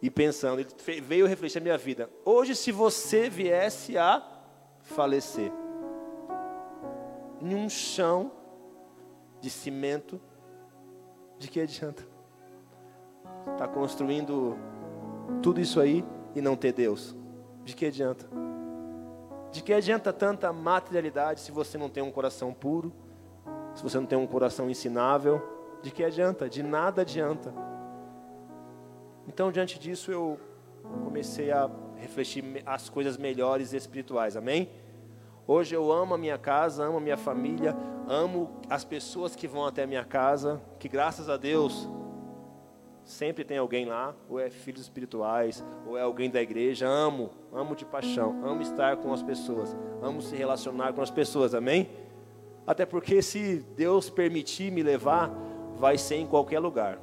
[0.02, 2.08] E pensando, ele veio refletir a minha vida.
[2.24, 4.26] Hoje, se você viesse a
[4.80, 5.52] falecer,
[7.40, 8.32] em um chão
[9.40, 10.20] de cimento,
[11.38, 12.06] de que adianta?
[13.52, 14.58] Está construindo
[15.42, 17.16] tudo isso aí e não ter Deus?
[17.64, 18.26] De que adianta?
[19.50, 22.92] De que adianta tanta materialidade se você não tem um coração puro?
[23.74, 25.42] Se você não tem um coração ensinável?
[25.82, 26.48] De que adianta?
[26.48, 27.52] De nada adianta.
[29.26, 30.38] Então, diante disso, eu
[31.04, 34.36] comecei a refletir as coisas melhores espirituais.
[34.36, 34.70] Amém?
[35.46, 37.76] Hoje eu amo a minha casa, amo a minha família,
[38.08, 41.88] amo as pessoas que vão até a minha casa, que graças a Deus
[43.04, 46.86] sempre tem alguém lá, ou é filhos espirituais, ou é alguém da igreja.
[46.86, 51.54] Amo, amo de paixão, amo estar com as pessoas, amo se relacionar com as pessoas,
[51.54, 51.90] amém?
[52.66, 55.30] Até porque se Deus permitir me levar,
[55.76, 56.98] vai ser em qualquer lugar.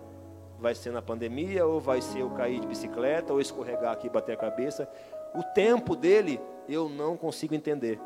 [0.59, 4.09] Vai ser na pandemia, ou vai ser eu cair de bicicleta, ou escorregar aqui e
[4.09, 4.89] bater a cabeça.
[5.35, 7.99] O tempo dele eu não consigo entender.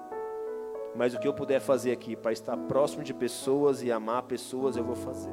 [0.95, 4.75] Mas o que eu puder fazer aqui para estar próximo de pessoas e amar pessoas,
[4.75, 5.31] eu vou fazer.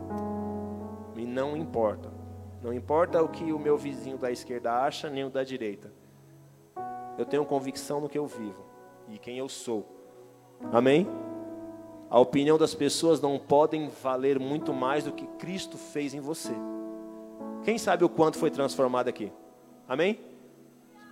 [1.17, 2.18] E não importa.
[2.63, 5.93] Não importa o que o meu vizinho da esquerda acha, nem o da direita.
[7.17, 8.65] Eu tenho convicção no que eu vivo
[9.09, 9.87] e quem eu sou.
[10.73, 11.07] Amém?
[12.11, 16.53] A opinião das pessoas não podem valer muito mais do que Cristo fez em você.
[17.65, 19.33] Quem sabe o quanto foi transformado aqui?
[19.87, 20.19] Amém?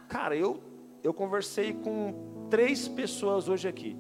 [0.09, 0.61] Cara, eu
[1.05, 3.97] eu conversei com três pessoas hoje aqui.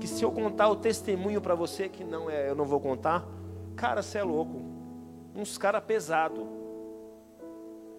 [0.00, 3.24] Que se eu contar o testemunho para você que não é, eu não vou contar,
[3.76, 4.73] cara, você é louco
[5.34, 6.46] uns cara pesado,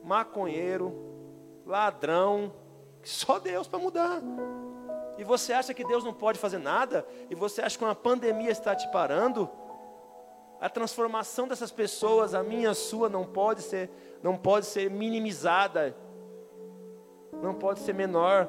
[0.03, 0.93] maconheiro,
[1.65, 2.53] ladrão,
[3.03, 4.21] só Deus para mudar.
[5.17, 7.05] E você acha que Deus não pode fazer nada?
[7.29, 9.49] E você acha que uma pandemia está te parando?
[10.59, 13.89] A transformação dessas pessoas, a minha, a sua, não pode ser,
[14.23, 15.95] não pode ser minimizada,
[17.41, 18.47] não pode ser menor.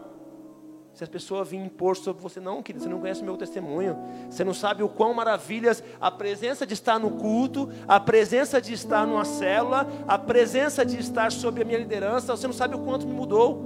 [0.96, 3.98] Se as pessoas virem impor sobre você, não, querido, você não conhece o meu testemunho.
[4.30, 8.72] Você não sabe o quão maravilhas a presença de estar no culto, a presença de
[8.72, 12.78] estar numa célula, a presença de estar sob a minha liderança, você não sabe o
[12.78, 13.62] quanto me mudou.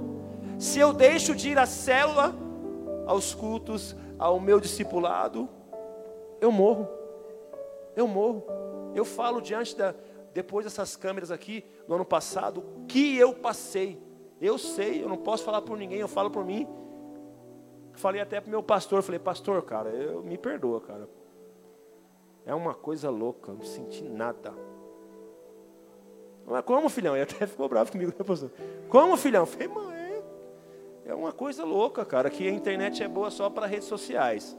[0.59, 2.35] Se eu deixo de ir à célula,
[3.07, 5.47] aos cultos, ao meu discipulado,
[6.41, 6.85] eu morro.
[7.95, 8.43] Eu morro.
[8.93, 9.95] Eu falo diante da,
[10.33, 14.03] depois dessas câmeras aqui, no ano passado, o que eu passei.
[14.41, 16.67] Eu sei, eu não posso falar por ninguém, eu falo por mim.
[17.93, 21.09] Falei até pro meu pastor, falei, pastor, cara, eu me perdoa, cara.
[22.45, 24.53] É uma coisa louca, não senti nada.
[26.45, 27.15] Mas como, filhão?
[27.15, 28.51] Ele até ficou bravo comigo, né, pastor?
[28.89, 29.43] Como, filhão?
[29.43, 30.23] Eu falei, mãe,
[31.05, 34.57] é uma coisa louca, cara, que a internet é boa só para redes sociais.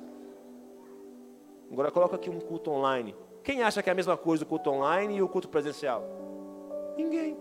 [1.71, 3.17] Agora coloca aqui um culto online.
[3.43, 6.05] Quem acha que é a mesma coisa o culto online e o culto presencial?
[6.97, 7.37] Ninguém.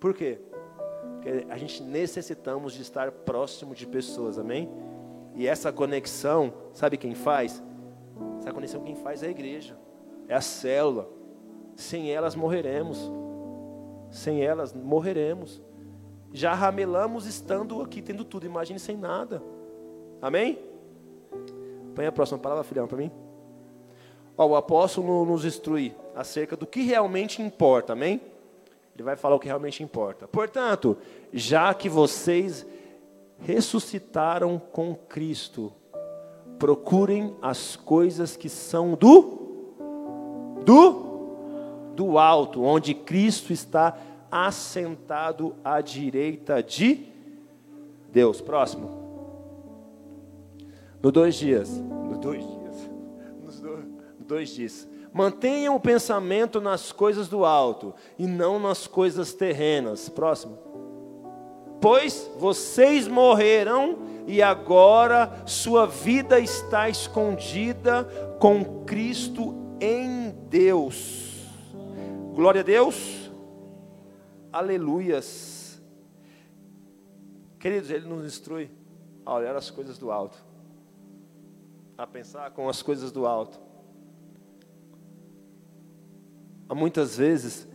[0.00, 0.40] Por quê?
[1.20, 4.70] Porque a gente necessitamos de estar próximo de pessoas, amém?
[5.34, 7.62] E essa conexão, sabe quem faz?
[8.38, 9.76] Essa conexão quem faz é a igreja,
[10.26, 11.06] é a célula.
[11.76, 12.98] Sem elas morreremos.
[14.10, 15.62] Sem elas morreremos.
[16.32, 18.46] Já ramelamos estando aqui, tendo tudo.
[18.46, 19.42] Imagine sem nada.
[20.22, 20.58] Amém?
[21.94, 23.10] Põe a próxima palavra, filhão, para mim.
[24.38, 28.22] Ó, o apóstolo nos instrui acerca do que realmente importa, amém?
[29.00, 30.28] Ele vai falar o que realmente importa.
[30.28, 30.94] Portanto,
[31.32, 32.66] já que vocês
[33.38, 35.72] ressuscitaram com Cristo,
[36.58, 39.38] procurem as coisas que são do
[40.66, 43.96] do do alto, onde Cristo está
[44.30, 47.06] assentado à direita de
[48.12, 48.42] Deus.
[48.42, 49.00] Próximo.
[51.02, 52.90] No dois dias, no dois dias,
[53.42, 53.62] nos
[54.18, 54.89] dois dias.
[55.12, 60.08] Mantenham o pensamento nas coisas do alto e não nas coisas terrenas.
[60.08, 60.58] Próximo.
[61.80, 68.04] Pois vocês morreram e agora sua vida está escondida
[68.38, 71.46] com Cristo em Deus.
[72.34, 73.30] Glória a Deus.
[74.52, 75.80] Aleluias.
[77.58, 78.70] Queridos, Ele nos instrui
[79.24, 80.38] a olhar as coisas do alto.
[81.96, 83.60] a pensar com as coisas do alto.
[86.74, 87.68] Muitas vezes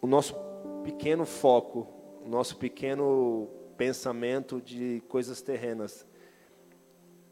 [0.00, 0.34] o nosso
[0.82, 1.88] pequeno foco,
[2.24, 6.06] o nosso pequeno pensamento de coisas terrenas.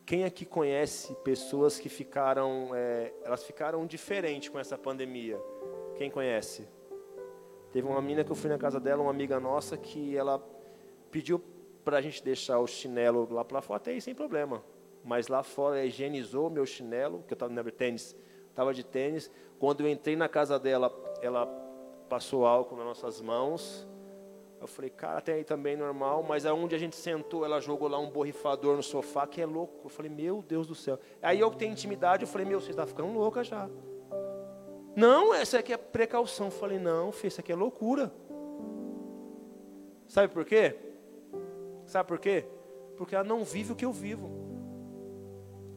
[0.05, 5.41] Quem aqui conhece pessoas que ficaram, é, elas ficaram diferentes com essa pandemia?
[5.97, 6.67] Quem conhece?
[7.73, 10.43] Teve uma menina que eu fui na casa dela, uma amiga nossa, que ela
[11.11, 11.43] pediu
[11.85, 14.63] para a gente deixar o chinelo lá para fora, até aí sem problema.
[15.05, 18.17] Mas lá fora higienizou meu chinelo, que eu estava de tênis,
[18.53, 19.31] estava de tênis.
[19.59, 21.47] Quando eu entrei na casa dela, ela
[22.09, 23.89] passou álcool nas nossas mãos.
[24.61, 27.99] Eu falei, cara, até aí também normal, mas aonde a gente sentou, ela jogou lá
[27.99, 29.87] um borrifador no sofá, que é louco.
[29.87, 30.99] Eu falei, meu Deus do céu.
[31.21, 33.69] Aí eu tenho intimidade, eu falei, meu, você está ficando louca já.
[34.95, 36.47] Não, essa aqui é precaução.
[36.47, 38.13] Eu falei, não, filho, isso aqui é loucura.
[40.07, 40.77] Sabe por quê?
[41.87, 42.45] Sabe por quê?
[42.97, 44.31] Porque ela não vive o que eu vivo.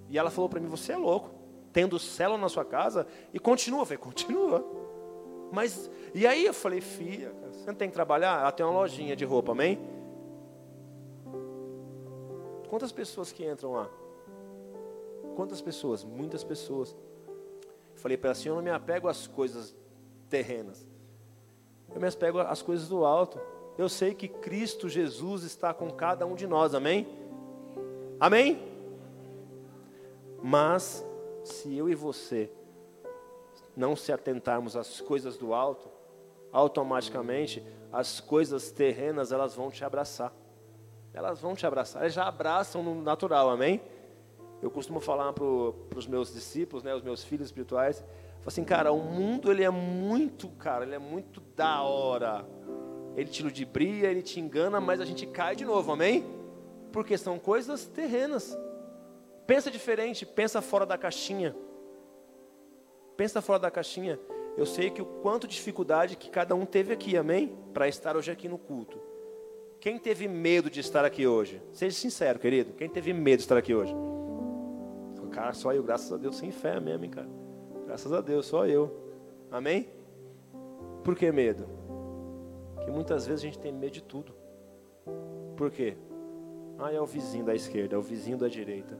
[0.09, 1.31] E ela falou para mim: Você é louco,
[1.75, 3.85] tendo célula na sua casa e continua.
[3.89, 4.65] Eu Continua.
[5.51, 8.39] Mas, e aí eu falei: Filha, você não tem que trabalhar?
[8.39, 9.77] Ela tem uma lojinha de roupa, amém?
[12.69, 13.89] Quantas pessoas que entram lá?
[15.35, 16.05] Quantas pessoas?
[16.05, 16.95] Muitas pessoas.
[17.95, 19.75] Falei para ela assim: Eu não me apego às coisas
[20.29, 20.87] terrenas,
[21.93, 23.37] eu me apego às coisas do alto
[23.77, 27.05] eu sei que Cristo Jesus está com cada um de nós, amém?
[28.19, 28.61] Amém?
[30.41, 31.05] Mas,
[31.47, 32.49] se eu e você
[33.75, 35.89] não se atentarmos às coisas do alto,
[36.51, 40.33] automaticamente as coisas terrenas elas vão te abraçar.
[41.13, 43.81] Elas vão te abraçar, elas já abraçam no natural, amém?
[44.61, 48.03] Eu costumo falar para os meus discípulos, né, os meus filhos espirituais,
[48.45, 52.45] assim, cara, o mundo ele é muito, cara, ele é muito da hora
[53.15, 56.25] ele te ludibria, ele te engana, mas a gente cai de novo, amém?
[56.91, 58.57] Porque são coisas terrenas.
[59.47, 61.55] Pensa diferente, pensa fora da caixinha.
[63.15, 64.19] Pensa fora da caixinha.
[64.57, 67.55] Eu sei que o quanto de dificuldade que cada um teve aqui, amém?
[67.73, 68.99] Para estar hoje aqui no culto.
[69.79, 71.61] Quem teve medo de estar aqui hoje?
[71.71, 72.73] Seja sincero, querido.
[72.73, 73.93] Quem teve medo de estar aqui hoje?
[75.31, 77.27] Cara, só eu, graças a Deus, sem fé mesmo, hein, cara.
[77.85, 78.89] Graças a Deus, só eu.
[79.51, 79.89] Amém?
[81.03, 81.67] Por que medo?
[82.85, 84.31] que muitas vezes a gente tem medo de tudo.
[85.57, 85.97] Por quê?
[86.77, 88.97] Ah, é o vizinho da esquerda, é o vizinho da direita.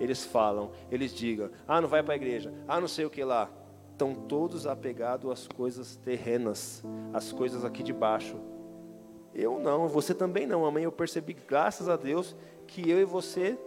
[0.00, 3.22] Eles falam, eles digam, ah, não vai para a igreja, ah, não sei o que
[3.24, 3.50] lá.
[3.92, 8.36] Estão todos apegados às coisas terrenas, às coisas aqui de baixo.
[9.34, 10.84] Eu não, você também não, amém.
[10.84, 13.58] Eu percebi, graças a Deus, que eu e você,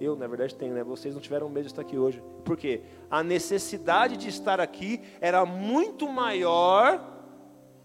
[0.00, 0.84] eu na verdade tenho, né?
[0.84, 2.22] Vocês não tiveram medo de estar aqui hoje.
[2.44, 2.82] Por quê?
[3.10, 7.00] A necessidade de estar aqui era muito maior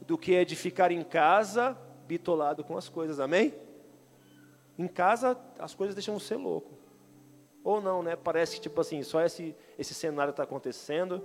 [0.05, 3.53] do que é de ficar em casa bitolado com as coisas, amém?
[4.77, 6.80] Em casa as coisas deixam você louco.
[7.63, 8.15] Ou não, né?
[8.15, 11.23] Parece que tipo assim, só esse, esse cenário está acontecendo,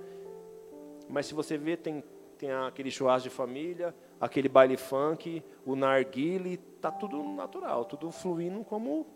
[1.09, 2.03] mas se você vê, tem,
[2.37, 8.63] tem aquele churrasco de família, aquele baile funk, o narguile, tá tudo natural, tudo fluindo
[8.65, 9.07] como,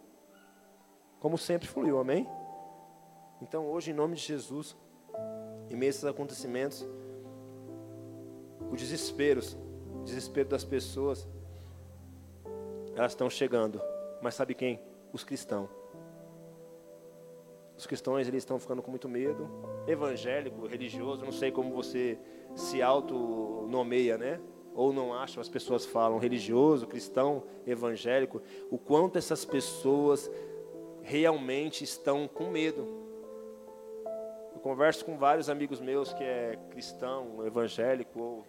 [1.18, 2.26] como sempre fluiu, amém?
[3.42, 4.76] Então hoje, em nome de Jesus,
[5.68, 6.86] em meio a esses acontecimentos,
[8.70, 9.40] o desespero,
[9.94, 11.28] o desespero das pessoas,
[12.94, 13.80] elas estão chegando.
[14.22, 14.80] Mas sabe quem?
[15.12, 15.79] Os cristãos.
[17.80, 19.48] Os cristãos eles estão ficando com muito medo.
[19.86, 22.18] Evangélico, religioso, não sei como você
[22.54, 24.38] se auto-nomeia, né?
[24.74, 28.42] Ou não acha, as pessoas falam religioso, cristão, evangélico.
[28.70, 30.30] O quanto essas pessoas
[31.00, 32.86] realmente estão com medo.
[34.52, 38.46] Eu converso com vários amigos meus que é cristão, evangélico ou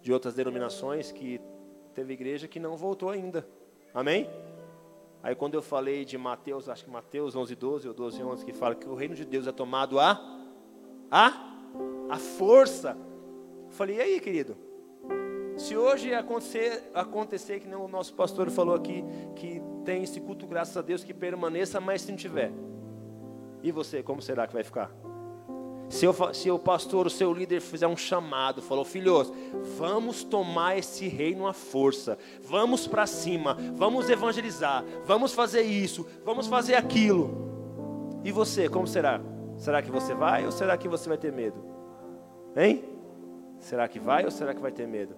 [0.00, 1.40] de outras denominações que
[1.92, 3.44] teve igreja que não voltou ainda.
[3.92, 4.30] Amém?
[5.24, 8.52] Aí quando eu falei de Mateus, acho que Mateus 11, 12 ou 12, 11, que
[8.52, 10.20] fala que o reino de Deus é tomado a
[11.10, 11.32] a
[12.10, 12.94] a força.
[13.64, 14.54] Eu falei, e aí, querido?
[15.56, 19.02] Se hoje acontecer, acontecer que nem o nosso pastor falou aqui,
[19.34, 22.52] que tem esse culto, graças a Deus, que permaneça, mas se não tiver.
[23.62, 24.94] E você, como será que vai ficar?
[25.88, 29.32] Se, eu, se o pastor, o seu líder fizer um chamado, falou, filhos,
[29.76, 36.46] vamos tomar esse reino à força, vamos para cima, vamos evangelizar, vamos fazer isso, vamos
[36.46, 38.20] fazer aquilo.
[38.24, 39.20] E você, como será?
[39.56, 41.62] Será que você vai ou será que você vai ter medo?
[42.56, 42.84] Hein?
[43.60, 45.14] Será que vai ou será que vai ter medo?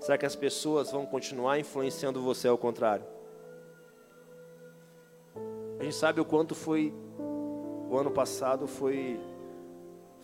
[0.00, 3.04] Será que as pessoas vão continuar influenciando você ao contrário?
[5.78, 6.92] A gente sabe o quanto foi
[7.92, 9.20] o ano passado foi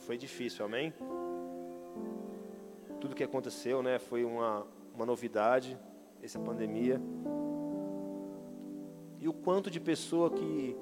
[0.09, 0.95] foi difícil, amém?
[2.99, 5.79] Tudo que aconteceu, né, foi uma, uma novidade,
[6.23, 6.99] essa pandemia.
[9.19, 10.75] E o quanto de pessoa que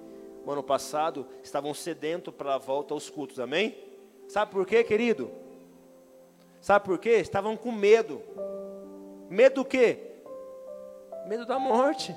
[0.44, 3.76] o ano passado estavam sedentos para a volta aos cultos, amém?
[4.28, 5.28] Sabe por quê, querido?
[6.60, 7.14] Sabe por quê?
[7.16, 8.22] Estavam com medo.
[9.28, 10.18] Medo do quê?
[11.26, 12.14] Medo da morte.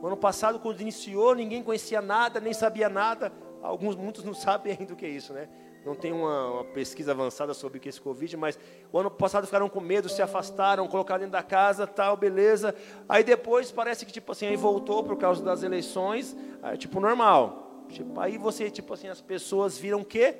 [0.00, 3.32] O ano passado, quando iniciou, ninguém conhecia nada, nem sabia nada.
[3.60, 5.48] Alguns, muitos não sabem ainda o que é isso, né?
[5.86, 8.58] Não tem uma, uma, pesquisa avançada sobre o que é esse Covid, mas
[8.92, 12.74] o ano passado ficaram com medo, se afastaram, colocaram dentro da casa, tal, beleza.
[13.08, 17.84] Aí depois parece que, tipo assim, aí voltou por causa das eleições, aí, tipo, normal.
[17.88, 20.34] Tipo, aí você, tipo assim, as pessoas viram que,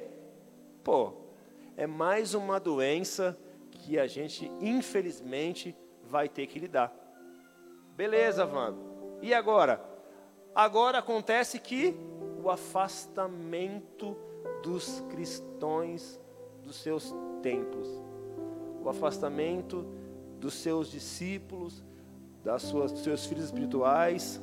[0.82, 1.12] pô,
[1.76, 3.38] é mais uma doença
[3.70, 6.92] que a gente, infelizmente, vai ter que lidar.
[7.94, 8.80] Beleza, Vando.
[9.22, 9.80] E agora?
[10.53, 11.97] Agora acontece que
[12.42, 14.26] o afastamento
[14.67, 16.21] dos cristãos
[16.61, 17.89] dos seus templos,
[18.83, 19.87] o afastamento
[20.41, 21.85] dos seus discípulos,
[22.43, 24.41] das suas, dos seus filhos espirituais.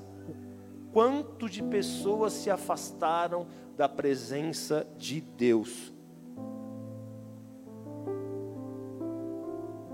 [0.93, 3.45] Quanto de pessoas se afastaram
[3.75, 5.93] da presença de Deus?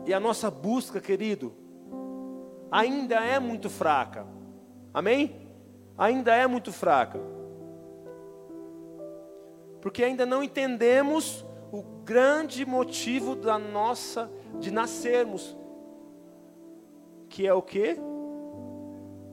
[0.05, 1.53] E a nossa busca, querido,
[2.69, 4.27] ainda é muito fraca.
[4.93, 5.47] Amém?
[5.97, 7.38] Ainda é muito fraca
[9.81, 15.55] porque ainda não entendemos o grande motivo da nossa de nascermos,
[17.29, 17.97] que é o que?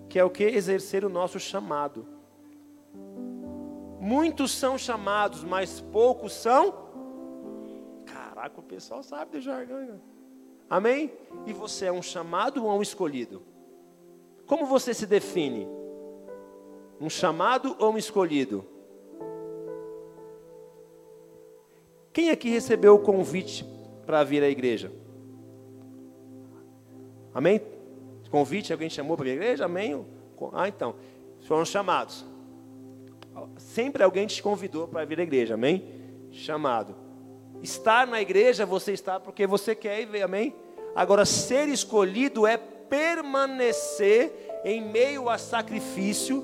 [0.09, 2.07] Que é o que exercer o nosso chamado.
[3.99, 6.75] Muitos são chamados, mas poucos são.
[8.05, 10.01] Caraca, o pessoal sabe do jargão.
[10.69, 11.13] Amém?
[11.47, 13.43] E você é um chamado ou um escolhido?
[14.47, 15.67] Como você se define?
[17.01, 18.65] Um chamado ou um escolhido?
[22.17, 23.63] Quem aqui recebeu o convite
[24.07, 24.91] para vir à igreja?
[27.35, 27.61] Amém?
[28.31, 29.67] Convite, alguém chamou para vir à igreja?
[29.67, 30.03] Amém?
[30.55, 30.95] Ah, então.
[31.43, 32.25] Foram chamados.
[33.59, 35.85] Sempre alguém te convidou para vir à igreja, amém?
[36.31, 36.97] Chamado.
[37.63, 40.55] Estar na igreja, você está porque você quer ver, amém?
[40.95, 46.43] Agora, ser escolhido é permanecer em meio a sacrifício,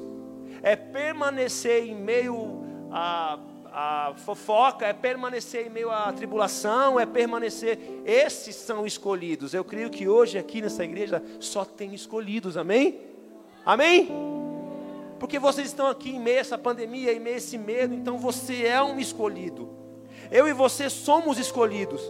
[0.63, 3.39] é permanecer em meio a
[3.73, 7.79] a fofoca, é permanecer em meio à tribulação, é permanecer.
[8.05, 9.55] Esses são escolhidos.
[9.55, 13.01] Eu creio que hoje aqui nessa igreja só tem escolhidos, amém?
[13.65, 14.09] Amém?
[15.19, 18.19] Porque vocês estão aqui em meio a essa pandemia, em meio a esse medo, então
[18.19, 19.71] você é um escolhido.
[20.31, 22.03] Eu e você somos escolhidos.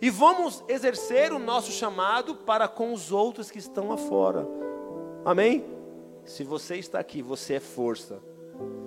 [0.00, 4.46] E vamos exercer o nosso chamado para com os outros que estão lá fora.
[5.24, 5.64] Amém?
[6.24, 8.33] Se você está aqui, você é força.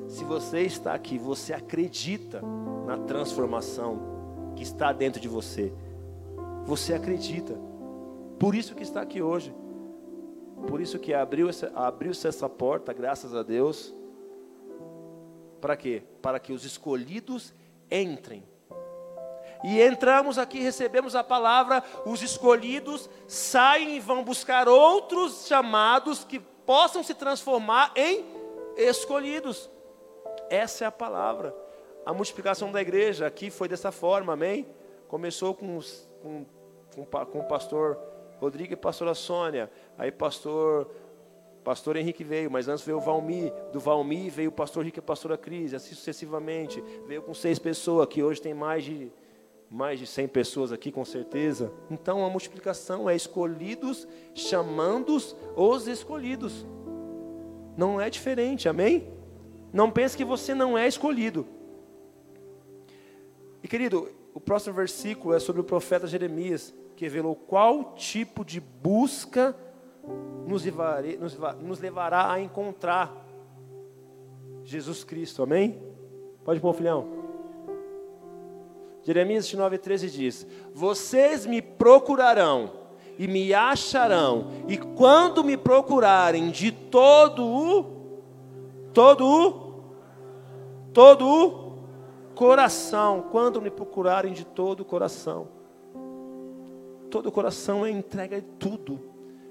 [0.08, 2.42] Se você está aqui, você acredita
[2.86, 5.74] na transformação que está dentro de você.
[6.66, 7.58] Você acredita.
[8.40, 9.54] Por isso que está aqui hoje.
[10.68, 13.94] Por isso que abriu abriu-se essa porta, graças a Deus.
[15.62, 16.04] Para quê?
[16.22, 17.54] Para que os escolhidos
[17.92, 18.44] entrem.
[19.64, 26.40] E entramos aqui, recebemos a palavra, os escolhidos saem e vão buscar outros chamados que
[26.40, 28.37] possam se transformar em
[28.78, 29.70] escolhidos.
[30.50, 31.56] Essa é a palavra.
[32.06, 34.66] A multiplicação da igreja aqui foi dessa forma, amém?
[35.08, 35.80] Começou com,
[36.22, 36.46] com,
[36.96, 38.00] com, com o pastor
[38.40, 39.70] Rodrigo e pastora Sônia.
[39.98, 40.90] Aí pastor
[41.64, 45.02] pastor Henrique veio, mas antes veio o Valmi, do Valmi veio o pastor Henrique e
[45.02, 46.82] a pastora Cris, assim sucessivamente.
[47.06, 49.12] Veio com seis pessoas, que hoje tem mais de
[49.70, 51.74] mais de 100 pessoas aqui, com certeza.
[51.92, 55.18] Então a multiplicação é escolhidos chamando
[55.58, 56.66] os escolhidos.
[57.78, 59.08] Não é diferente, amém?
[59.72, 61.46] Não pense que você não é escolhido.
[63.62, 68.60] E querido, o próximo versículo é sobre o profeta Jeremias, que revelou qual tipo de
[68.60, 69.56] busca
[70.48, 70.66] nos,
[71.20, 73.26] nos, nos levará a encontrar
[74.64, 75.44] Jesus Cristo.
[75.44, 75.82] Amém?
[76.44, 77.08] Pode pôr, filhão.
[79.04, 82.72] Jeremias 9,13 diz: Vocês me procurarão
[83.18, 87.98] e me acharão, e quando me procurarem de todo o
[88.98, 89.84] todo o,
[90.92, 91.68] todo o
[92.34, 95.48] coração, quando me procurarem de todo o coração.
[97.12, 99.00] Todo o coração é entrega de tudo,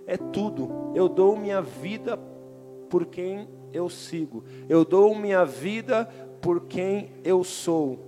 [0.05, 0.91] é tudo.
[0.97, 2.19] Eu dou minha vida
[2.91, 6.07] por quem eu sigo, eu dou minha vida
[6.43, 8.01] por quem eu sou.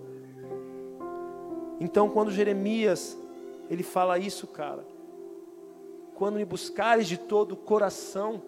[1.78, 3.16] Então, quando Jeremias
[3.70, 4.84] ele fala isso, cara,
[6.19, 8.43] quando me buscares de todo o coração,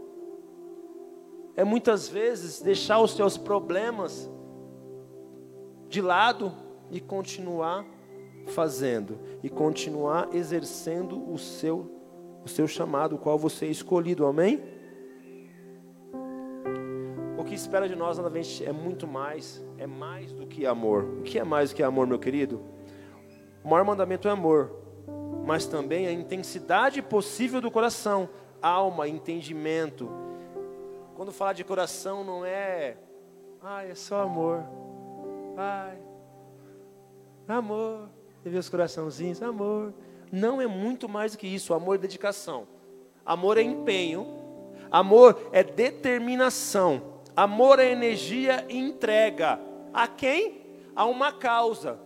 [1.54, 4.28] é muitas vezes deixar os seus problemas
[5.88, 6.52] de lado
[6.90, 7.86] e continuar
[8.48, 11.96] fazendo e continuar exercendo o seu
[12.44, 14.26] o seu chamado, o qual você é escolhido.
[14.26, 14.60] Amém?
[17.38, 21.04] O que espera de nós novamente é muito mais, é mais do que amor.
[21.04, 22.62] O que é mais do que amor, meu querido?
[23.62, 24.79] O maior mandamento é amor,
[25.44, 28.28] mas também a intensidade possível do coração,
[28.62, 30.10] alma, entendimento.
[31.14, 32.96] Quando falar de coração não é,
[33.62, 34.64] ai, é só amor.
[35.56, 35.98] Ai,
[37.48, 38.08] amor.
[38.42, 39.92] Você os coraçãozinhos, amor.
[40.32, 42.66] Não é muito mais do que isso, amor é dedicação.
[43.24, 44.26] Amor é empenho.
[44.90, 47.02] Amor é determinação.
[47.36, 49.60] Amor é energia e entrega.
[49.92, 50.60] A quem?
[50.96, 51.98] A uma causa.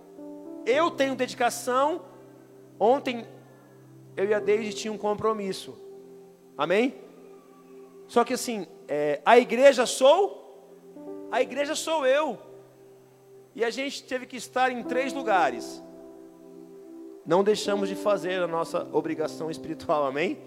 [0.67, 2.03] Eu tenho dedicação.
[2.79, 3.27] Ontem
[4.17, 5.79] eu e a Deise tinha um compromisso.
[6.57, 6.95] Amém?
[8.07, 12.39] Só que assim, é, a igreja sou, a igreja sou eu.
[13.55, 15.83] E a gente teve que estar em três lugares.
[17.25, 20.39] Não deixamos de fazer a nossa obrigação espiritual, amém?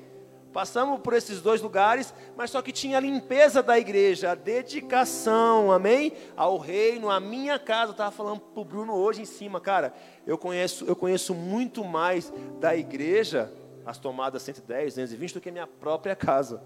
[0.58, 5.72] Passamos por esses dois lugares, mas só que tinha a limpeza da igreja, a dedicação,
[5.72, 6.14] amém?
[6.36, 7.90] Ao reino, a minha casa.
[7.90, 9.94] Eu estava falando para o Bruno hoje em cima, cara.
[10.26, 13.54] Eu conheço, eu conheço muito mais da igreja,
[13.86, 16.60] as tomadas 110, 220, do que a minha própria casa.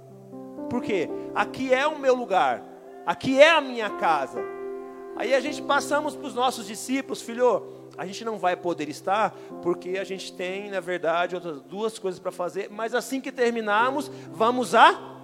[0.69, 1.09] Por quê?
[1.35, 2.63] Aqui é o meu lugar,
[3.05, 4.41] aqui é a minha casa.
[5.17, 9.29] Aí a gente passamos para os nossos discípulos, filho, a gente não vai poder estar,
[9.61, 14.09] porque a gente tem, na verdade, outras duas coisas para fazer, mas assim que terminarmos,
[14.31, 15.19] vamos a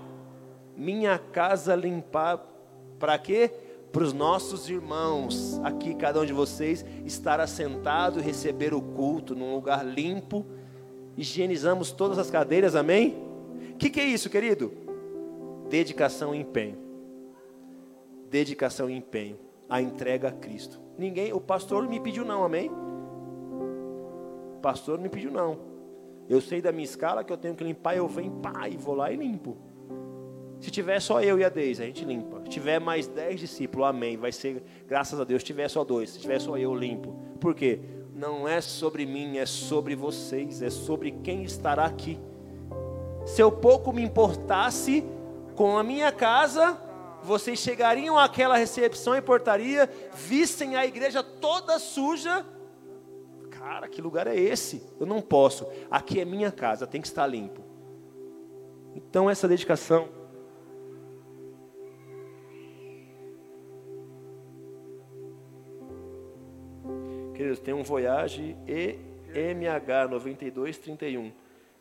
[0.76, 2.40] minha casa limpar.
[3.00, 3.52] Para quê?
[3.92, 9.36] Para os nossos irmãos, aqui, cada um de vocês, estar assentado e receber o culto
[9.36, 10.46] num lugar limpo.
[11.18, 13.18] Higienizamos todas as cadeiras, amém?
[13.72, 14.72] O que, que é isso, querido?
[15.68, 16.78] Dedicação e empenho.
[18.30, 19.47] Dedicação e empenho.
[19.70, 20.80] A entrega a Cristo.
[20.98, 22.72] Ninguém, o pastor me pediu não, amém?
[24.56, 25.60] O pastor me pediu não.
[26.30, 28.96] Eu sei da minha escala que eu tenho que limpar, eu venho, pá, e vou
[28.96, 29.58] lá e limpo.
[30.60, 32.42] Se tiver só eu e a Deise, a gente limpa.
[32.44, 34.18] Se tiver mais dez discípulos, amém.
[34.18, 35.42] Vai ser, graças a Deus.
[35.42, 37.16] Se tiver só dois, se tiver só eu, limpo.
[37.40, 37.80] Por quê?
[38.14, 42.20] Não é sobre mim, é sobre vocês, é sobre quem estará aqui.
[43.26, 45.06] Se eu pouco me importasse
[45.56, 46.78] com a minha casa,
[47.24, 52.46] vocês chegariam àquela recepção e portaria, vissem a igreja toda suja.
[53.52, 54.82] Cara, que lugar é esse?
[55.00, 55.68] Eu não posso.
[55.92, 57.62] Aqui é minha casa, tem que estar limpo.
[58.96, 60.10] Então, essa dedicação.
[67.34, 71.32] Queridos, tem um Voyage EMH 9231.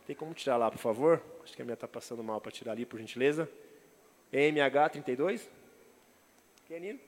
[0.07, 1.23] Tem como tirar lá, por favor?
[1.43, 3.49] Acho que a minha está passando mal para tirar ali, por gentileza.
[4.33, 5.43] MH32?
[6.67, 6.99] Kenino?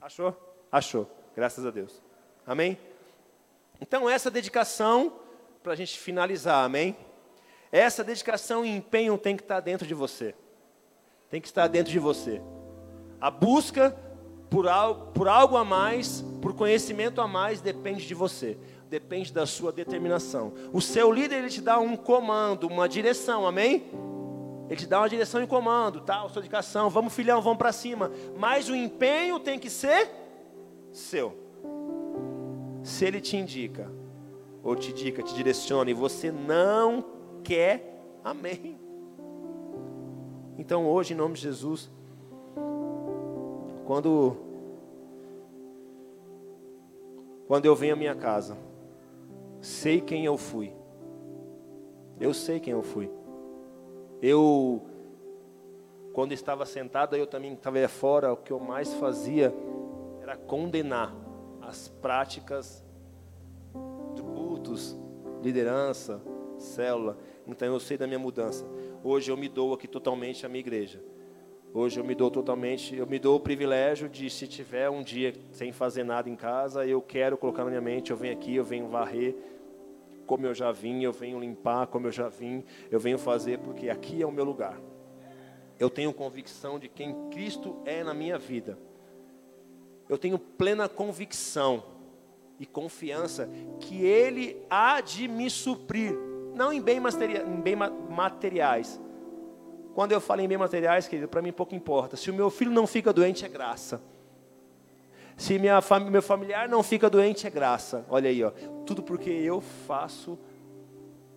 [0.00, 0.36] Achou?
[0.70, 1.10] Achou.
[1.34, 2.00] Graças a Deus.
[2.46, 2.78] Amém?
[3.80, 5.12] Então, essa dedicação,
[5.62, 6.96] para a gente finalizar, amém?
[7.72, 10.34] Essa dedicação e empenho tem que estar dentro de você.
[11.28, 12.40] Tem que estar dentro de você.
[13.20, 13.96] A busca
[14.50, 18.56] por algo, por algo a mais, por conhecimento a mais, depende de você.
[18.88, 20.52] Depende da sua determinação.
[20.72, 23.90] O seu líder, ele te dá um comando, uma direção, amém?
[24.68, 28.10] Ele te dá uma direção e comando, tal, sua dedicação, vamos filhão, vamos para cima.
[28.36, 30.10] Mas o empenho tem que ser
[30.90, 31.36] seu.
[32.82, 33.90] Se ele te indica,
[34.62, 37.04] ou te indica, te direciona e você não
[37.42, 38.78] quer, amém.
[40.56, 41.90] Então hoje, em nome de Jesus,
[43.84, 44.36] quando
[47.46, 48.56] quando eu venho à minha casa,
[49.60, 50.72] sei quem eu fui.
[52.18, 53.10] Eu sei quem eu fui.
[54.26, 54.80] Eu,
[56.14, 59.54] quando estava sentado, eu também estava fora, o que eu mais fazia
[60.22, 61.14] era condenar
[61.60, 62.82] as práticas
[64.14, 64.96] de cultos,
[65.42, 66.22] liderança,
[66.56, 67.18] célula.
[67.46, 68.64] Então eu sei da minha mudança.
[69.02, 71.04] Hoje eu me dou aqui totalmente à minha igreja.
[71.74, 75.34] Hoje eu me dou totalmente, eu me dou o privilégio de se tiver um dia
[75.52, 78.64] sem fazer nada em casa, eu quero colocar na minha mente, eu venho aqui, eu
[78.64, 79.36] venho varrer,
[80.26, 83.88] como eu já vim, eu venho limpar como eu já vim, eu venho fazer porque
[83.88, 84.80] aqui é o meu lugar.
[85.78, 88.78] Eu tenho convicção de quem Cristo é na minha vida.
[90.08, 91.82] Eu tenho plena convicção
[92.58, 93.48] e confiança
[93.80, 96.16] que Ele há de me suprir,
[96.54, 99.00] não em, bem materia, em bem materiais.
[99.94, 102.16] Quando eu falo em bem materiais, querido, para mim pouco importa.
[102.16, 104.02] Se o meu filho não fica doente, é graça.
[105.36, 108.04] Se minha fam meu familiar não fica doente, é graça.
[108.08, 108.50] Olha aí, ó.
[108.86, 110.38] Tudo porque eu faço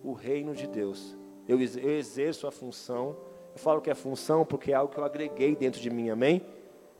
[0.02, 1.16] o reino de Deus.
[1.48, 3.16] Eu, eu exerço a função.
[3.54, 6.42] Eu falo que é função porque é algo que eu agreguei dentro de mim, amém?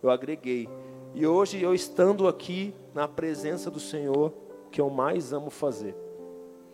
[0.03, 0.69] Eu agreguei.
[1.15, 4.33] E hoje eu estando aqui na presença do Senhor,
[4.67, 5.95] o que eu mais amo fazer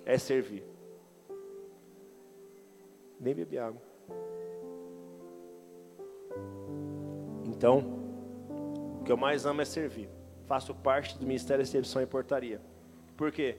[0.05, 0.65] é servir.
[3.21, 3.81] Nem beber água.
[7.47, 7.85] Então,
[9.01, 10.09] o que eu mais amo é servir.
[10.47, 12.61] Faço parte do Ministério de Recepção e Portaria.
[13.17, 13.57] Por quê?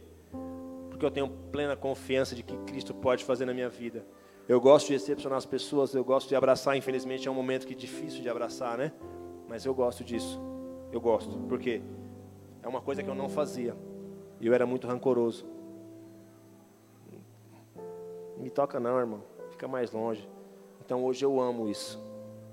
[0.89, 4.05] Porque eu tenho plena confiança de que Cristo pode fazer na minha vida.
[4.47, 6.77] Eu gosto de recepcionar as pessoas, eu gosto de abraçar.
[6.77, 8.91] Infelizmente é um momento que é difícil de abraçar, né?
[9.47, 10.39] Mas eu gosto disso.
[10.91, 11.35] Eu gosto.
[11.49, 11.81] Por quê?
[12.61, 13.75] É uma coisa que eu não fazia.
[14.39, 15.45] Eu era muito rancoroso.
[18.37, 19.23] Me toca não, irmão.
[19.49, 20.29] Fica mais longe.
[20.83, 21.99] Então hoje eu amo isso.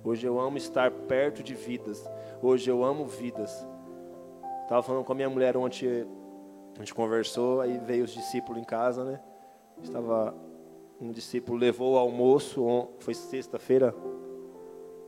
[0.03, 2.09] Hoje eu amo estar perto de vidas.
[2.41, 3.67] Hoje eu amo vidas.
[4.63, 6.07] Estava falando com a minha mulher ontem,
[6.75, 9.21] a gente conversou, aí veio os discípulos em casa, né?
[9.83, 10.35] Estava
[11.03, 13.93] um discípulo levou o almoço, foi sexta-feira,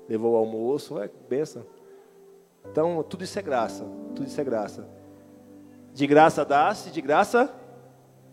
[0.09, 1.65] levou o almoço, é benção.
[2.69, 3.85] Então, tudo isso é graça,
[4.15, 4.89] tudo isso é graça.
[5.93, 7.55] De graça dá-se, de graça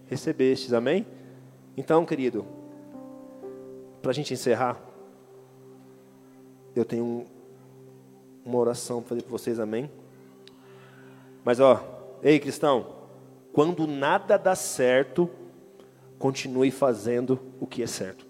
[0.07, 1.05] recebestes, amém?
[1.77, 2.45] Então, querido,
[4.01, 4.81] para a gente encerrar,
[6.75, 7.25] eu tenho
[8.43, 9.91] uma oração para fazer para vocês, amém?
[11.43, 12.95] Mas ó, ei cristão,
[13.51, 15.29] quando nada dá certo,
[16.17, 18.25] continue fazendo o que é certo.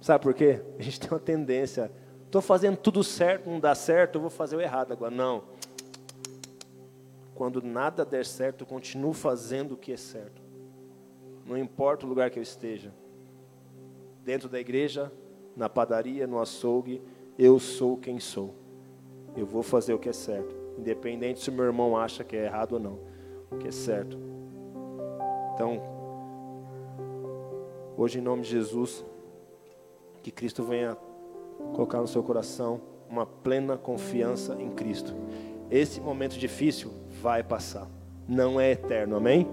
[0.00, 0.60] Sabe por quê?
[0.78, 1.90] A gente tem uma tendência,
[2.26, 5.10] estou fazendo tudo certo, não dá certo, eu vou fazer o errado agora.
[5.10, 5.44] Não.
[7.34, 10.42] Quando nada der certo, continuo fazendo o que é certo.
[11.46, 12.92] Não importa o lugar que eu esteja.
[14.22, 15.10] Dentro da igreja,
[15.56, 17.02] na padaria, no açougue,
[17.38, 18.54] eu sou quem sou.
[19.36, 22.72] Eu vou fazer o que é certo, independente se meu irmão acha que é errado
[22.72, 22.98] ou não,
[23.50, 24.18] o que é certo.
[25.54, 25.80] Então,
[27.96, 29.04] hoje em nome de Jesus,
[30.22, 30.96] que Cristo venha
[31.74, 35.14] colocar no seu coração uma plena confiança em Cristo.
[35.70, 36.90] Esse momento difícil
[37.22, 37.88] vai passar,
[38.28, 39.46] não é eterno, amém?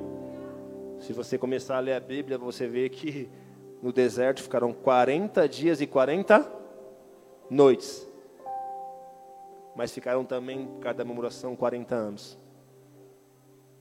[0.99, 3.29] Se você começar a ler a Bíblia, você vê que
[3.81, 6.49] no deserto ficaram 40 dias e 40
[7.49, 8.07] noites.
[9.75, 12.37] Mas ficaram também, cada murmuração, 40 anos.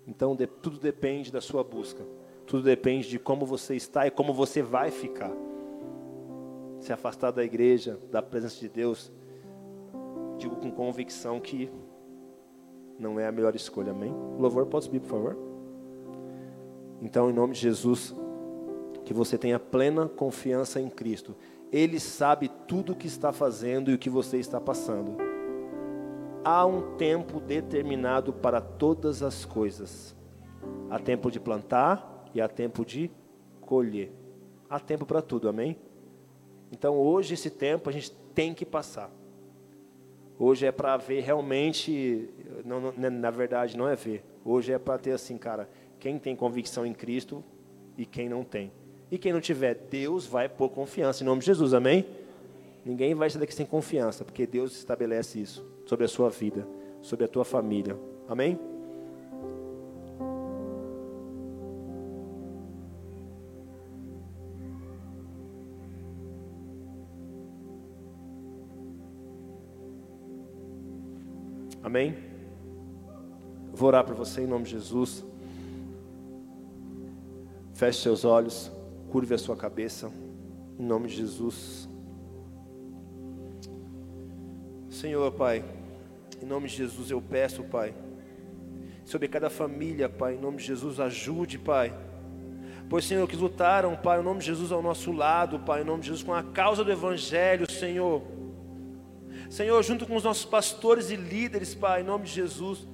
[0.06, 2.04] Então, de, tudo depende da sua busca.
[2.46, 5.32] Tudo depende de como você está e como você vai ficar.
[6.80, 9.12] Se afastar da igreja, da presença de Deus,
[10.38, 11.70] digo com convicção que
[12.98, 14.12] não é a melhor escolha, amém?
[14.12, 15.36] O louvor pode subir, por favor?
[17.00, 18.14] Então, em nome de Jesus,
[19.04, 21.34] que você tenha plena confiança em Cristo.
[21.72, 25.29] Ele sabe tudo o que está fazendo e o que você está passando.
[26.42, 30.16] Há um tempo determinado para todas as coisas.
[30.88, 33.10] Há tempo de plantar e há tempo de
[33.60, 34.10] colher.
[34.68, 35.76] Há tempo para tudo, amém?
[36.72, 39.10] Então hoje esse tempo a gente tem que passar.
[40.38, 42.30] Hoje é para ver realmente,
[42.64, 44.24] não, não, né, na verdade não é ver.
[44.42, 45.68] Hoje é para ter assim, cara,
[45.98, 47.44] quem tem convicção em Cristo
[47.98, 48.72] e quem não tem.
[49.10, 52.06] E quem não tiver, Deus vai pôr confiança em nome de Jesus, amém?
[52.82, 56.64] Ninguém vai sair daqui sem confiança, porque Deus estabelece isso sobre a sua vida,
[57.02, 58.56] sobre a tua família, amém?
[71.82, 72.16] Amém?
[73.72, 75.24] Vou orar para você em nome de Jesus.
[77.74, 78.70] Feche seus olhos.
[79.10, 80.08] Curve a sua cabeça,
[80.78, 81.88] em nome de Jesus.
[84.88, 85.79] Senhor, Pai,
[86.42, 87.94] em nome de Jesus eu peço, Pai,
[89.04, 91.92] sobre cada família, Pai, em nome de Jesus, ajude, Pai.
[92.88, 96.00] Pois, Senhor, que lutaram, Pai, em nome de Jesus ao nosso lado, Pai, em nome
[96.00, 98.22] de Jesus, com a causa do Evangelho, Senhor.
[99.48, 102.86] Senhor, junto com os nossos pastores e líderes, Pai, em nome de Jesus.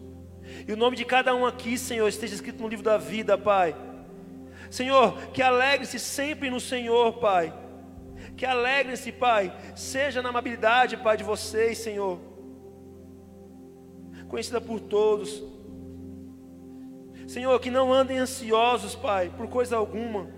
[0.67, 3.75] E o nome de cada um aqui, Senhor, esteja escrito no livro da vida, Pai.
[4.71, 7.53] Senhor, que alegre-se sempre no Senhor, Pai.
[8.37, 12.36] Que alegre-se, Pai, seja na amabilidade, Pai, de vocês, Senhor.
[14.29, 15.43] Conhecida por todos.
[17.27, 20.29] Senhor, que não andem ansiosos, Pai, por coisa alguma,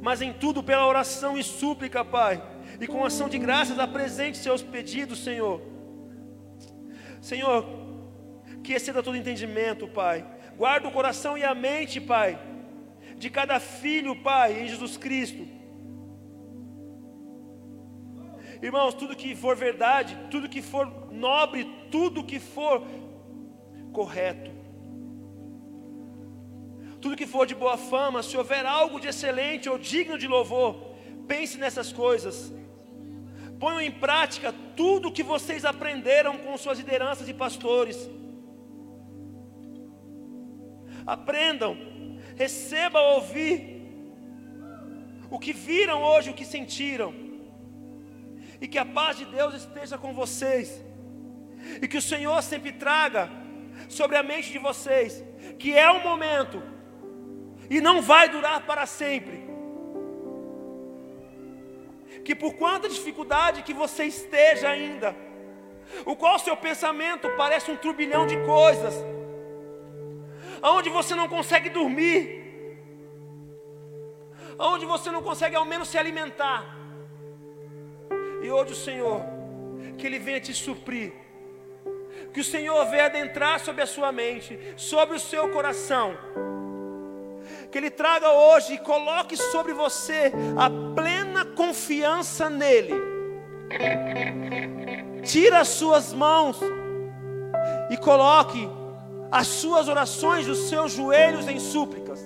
[0.00, 2.42] mas em tudo pela oração e súplica, Pai,
[2.80, 5.60] e com ação de graças apresente seus pedidos, Senhor.
[7.20, 7.66] Senhor,
[8.64, 10.26] que exceda todo entendimento, Pai.
[10.56, 12.38] Guarda o coração e a mente, Pai
[13.18, 15.46] de cada filho, Pai, em Jesus Cristo.
[18.62, 20.86] Irmãos, tudo que for verdade, tudo que for
[21.26, 22.82] nobre, tudo que for
[23.92, 24.50] correto,
[27.00, 30.70] tudo que for de boa fama, se houver algo de excelente ou digno de louvor,
[31.26, 32.52] pense nessas coisas.
[33.60, 37.98] Ponham em prática tudo o que vocês aprenderam com suas lideranças e pastores.
[41.04, 41.76] Aprendam
[42.38, 43.52] receba ouvir
[45.28, 47.12] o que viram hoje, o que sentiram.
[48.60, 50.82] E que a paz de Deus esteja com vocês.
[51.82, 53.30] E que o Senhor sempre traga
[53.88, 55.24] sobre a mente de vocês
[55.58, 56.62] que é um momento
[57.70, 59.46] e não vai durar para sempre.
[62.24, 65.14] Que por quanta dificuldade que você esteja ainda,
[66.04, 68.94] o qual seu pensamento parece um turbilhão de coisas,
[70.60, 72.20] aonde você não consegue dormir,
[74.58, 76.76] aonde você não consegue ao menos se alimentar.
[78.42, 79.22] E hoje o Senhor,
[79.96, 81.12] que Ele venha te suprir,
[82.32, 86.16] que o Senhor venha adentrar sobre a sua mente, sobre o seu coração,
[87.70, 92.94] que Ele traga hoje e coloque sobre você a plena confiança nele.
[95.24, 96.58] Tira as suas mãos
[97.90, 98.68] e coloque
[99.30, 102.24] as suas orações dos seus joelhos em súplicas.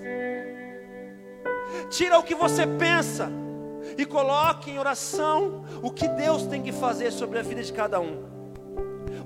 [1.89, 3.29] Tira o que você pensa
[3.97, 7.99] e coloque em oração o que Deus tem que fazer sobre a vida de cada
[7.99, 8.32] um.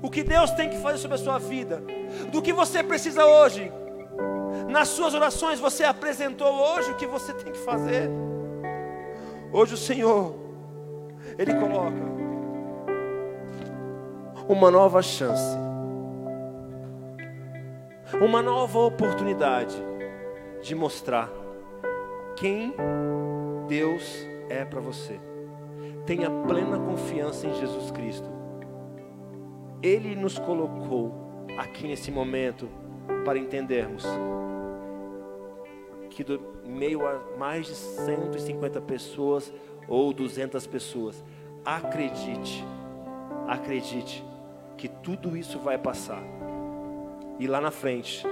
[0.02, 1.82] O que Deus tem que fazer sobre a sua vida.
[2.30, 3.72] Do que você precisa hoje.
[4.68, 8.10] Nas suas orações você apresentou hoje o que você tem que fazer.
[9.52, 10.34] Hoje o Senhor,
[11.38, 12.18] Ele coloca
[14.48, 15.56] uma nova chance,
[18.20, 19.74] uma nova oportunidade
[20.62, 21.30] de mostrar
[22.36, 22.74] quem
[23.66, 25.20] Deus é para você.
[26.06, 28.37] Tenha plena confiança em Jesus Cristo.
[29.82, 32.68] Ele nos colocou aqui nesse momento
[33.24, 34.04] para entendermos
[36.10, 39.52] que do meio a mais de 150 pessoas
[39.86, 41.24] ou 200 pessoas,
[41.64, 42.64] acredite,
[43.46, 44.24] acredite
[44.76, 46.22] que tudo isso vai passar.
[47.38, 48.26] E lá na frente,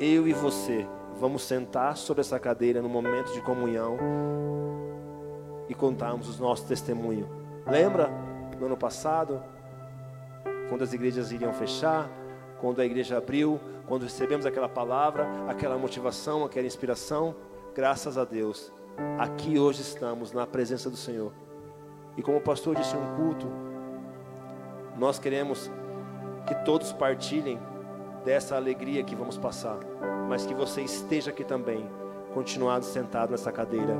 [0.00, 0.86] eu e você
[1.16, 3.96] vamos sentar sobre essa cadeira no momento de comunhão
[5.68, 7.28] e contarmos os nossos testemunhos.
[7.66, 8.10] Lembra
[8.58, 9.40] no ano passado,
[10.70, 12.08] quando as igrejas iriam fechar,
[12.60, 17.34] quando a igreja abriu, quando recebemos aquela palavra, aquela motivação, aquela inspiração?
[17.74, 18.72] Graças a Deus,
[19.18, 21.32] aqui hoje estamos na presença do Senhor.
[22.16, 23.46] E como o pastor disse em um culto,
[24.96, 25.68] nós queremos
[26.46, 27.58] que todos partilhem
[28.24, 29.78] dessa alegria que vamos passar,
[30.28, 31.84] mas que você esteja aqui também,
[32.32, 33.96] continuado sentado nessa cadeira.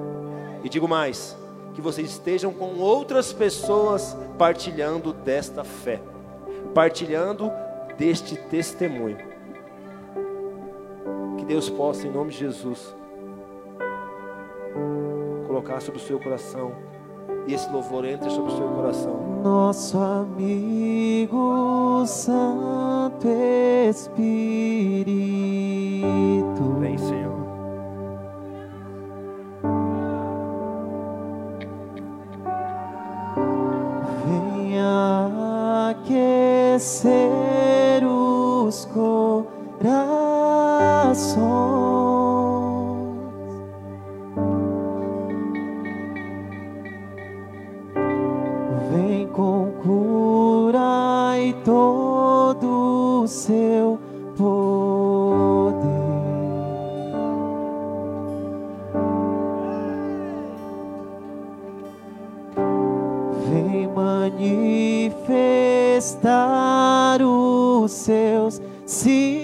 [0.62, 1.36] E digo mais,
[1.74, 6.00] que vocês estejam com outras pessoas partilhando desta fé,
[6.74, 7.50] partilhando
[7.96, 9.18] deste testemunho.
[11.38, 12.94] Que Deus possa, em nome de Jesus,
[15.46, 16.72] colocar sobre o seu coração
[17.46, 19.40] e esse louvor entre sobre o seu coração.
[19.42, 23.26] Nosso amigo Santo
[23.88, 24.30] Espírito.
[36.70, 38.86] Aquecer os.
[66.22, 69.40] Manifestar os seus sinais.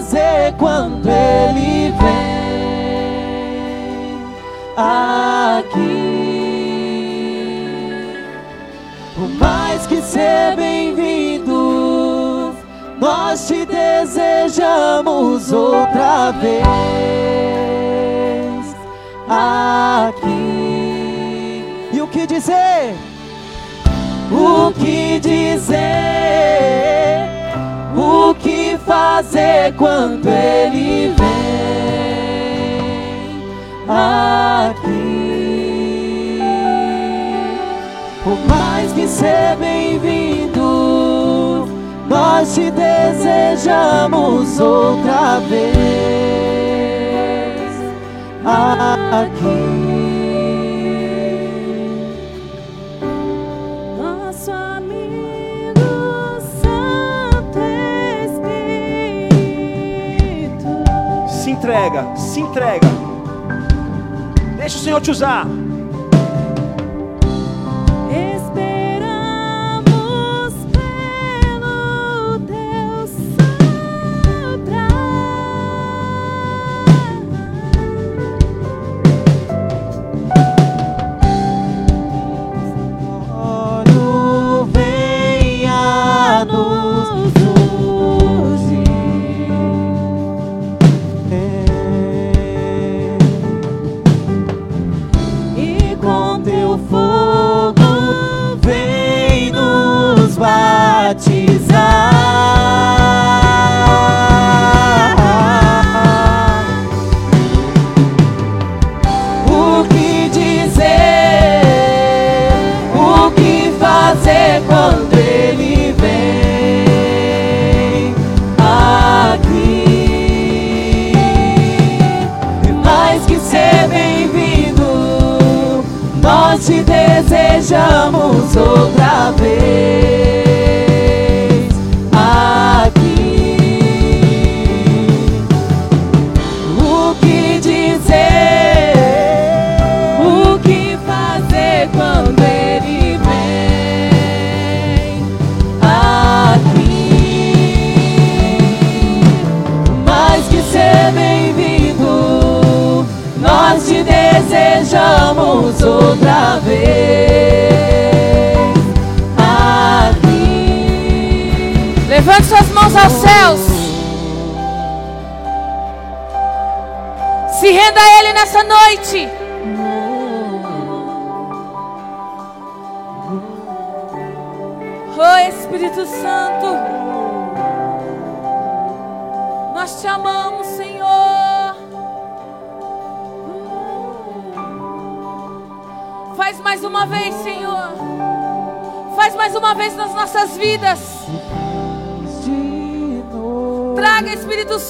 [0.00, 3.20] fazer quando ele vem
[4.76, 6.00] aqui.
[9.14, 10.79] Por mais que ser bem-vindo,
[14.10, 16.66] desejamos outra vez
[19.28, 20.30] aqui.
[21.92, 22.94] E o que dizer?
[24.32, 26.70] O que dizer?
[27.96, 31.30] o que fazer quando ele vem
[33.88, 35.20] aqui.
[38.22, 40.49] Por mais que ser bem-vindo,
[42.10, 45.70] nós te desejamos outra vez
[48.44, 49.80] aqui.
[61.50, 62.88] entrega, se entrega.
[64.56, 65.46] Deixa o Senhor te usar.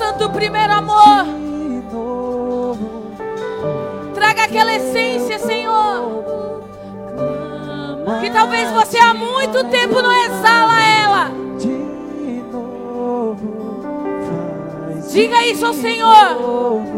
[0.00, 1.26] Santo, o primeiro amor.
[4.14, 6.24] Traga aquela essência, Senhor.
[8.22, 11.30] Que talvez você há muito tempo não exala ela.
[15.12, 16.89] Diga isso ao Senhor.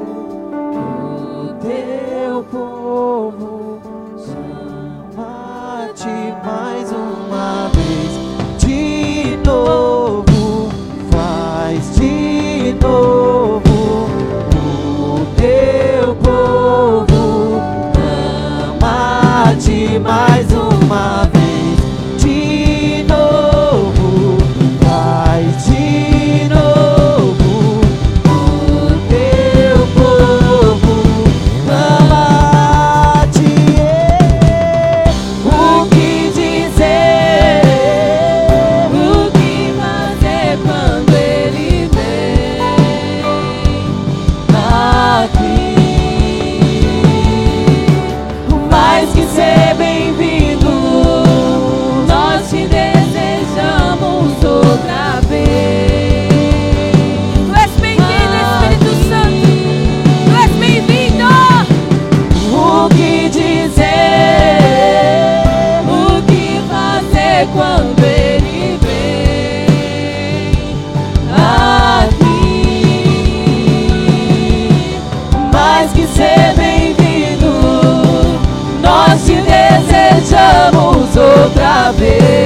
[82.02, 82.41] Outra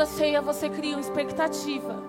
[0.00, 2.02] toda ceia você cria uma expectativa.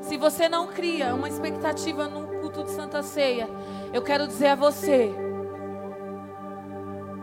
[0.00, 3.48] Se você não cria uma expectativa num culto de Santa Ceia,
[3.92, 5.14] eu quero dizer a você,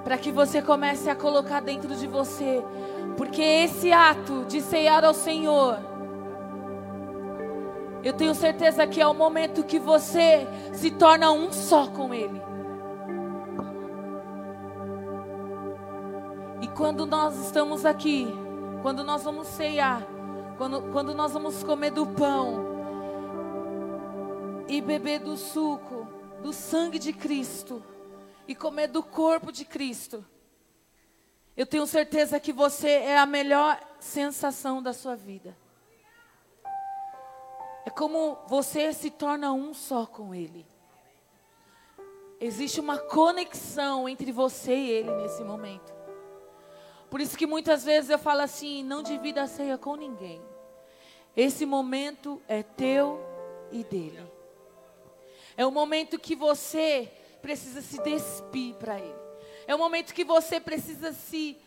[0.01, 2.63] para que você comece a colocar dentro de você,
[3.17, 5.77] porque esse ato de ceiar ao Senhor,
[8.01, 12.41] eu tenho certeza que é o momento que você se torna um só com Ele.
[16.61, 18.33] E quando nós estamos aqui,
[18.81, 20.01] quando nós vamos ceiar,
[20.57, 22.65] quando, quando nós vamos comer do pão
[24.67, 26.07] e beber do suco,
[26.41, 27.83] do sangue de Cristo
[28.47, 30.25] e comer do corpo de Cristo,
[31.57, 35.57] eu tenho certeza que você é a melhor sensação da sua vida.
[37.85, 40.65] É como você se torna um só com Ele.
[42.39, 45.98] Existe uma conexão entre você e Ele nesse momento.
[47.09, 50.41] Por isso que muitas vezes eu falo assim: não divida a ceia com ninguém.
[51.35, 53.19] Esse momento é teu
[53.71, 54.21] e dele.
[55.55, 59.15] É o momento que você precisa se despir para ele.
[59.67, 61.57] É o momento que você precisa se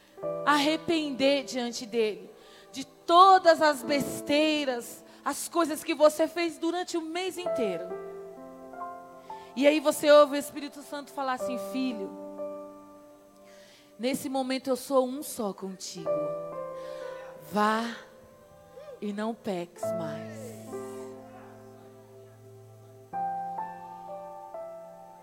[0.44, 2.30] arrepender diante dele
[2.72, 7.84] de todas as besteiras, as coisas que você fez durante o mês inteiro.
[9.54, 12.10] E aí você ouve o Espírito Santo falar assim: filho,
[14.02, 16.10] nesse momento eu sou um só contigo.
[17.52, 17.84] Vá
[19.00, 20.42] e não peques mais.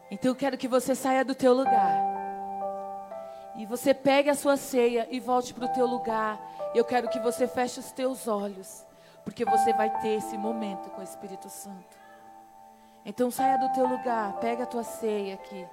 [0.09, 2.07] Então eu quero que você saia do teu lugar.
[3.57, 6.39] E você pegue a sua ceia e volte para o teu lugar.
[6.73, 8.85] Eu quero que você feche os teus olhos,
[9.25, 11.97] porque você vai ter esse momento com o Espírito Santo.
[13.03, 15.67] Então saia do teu lugar, pega a tua ceia aqui.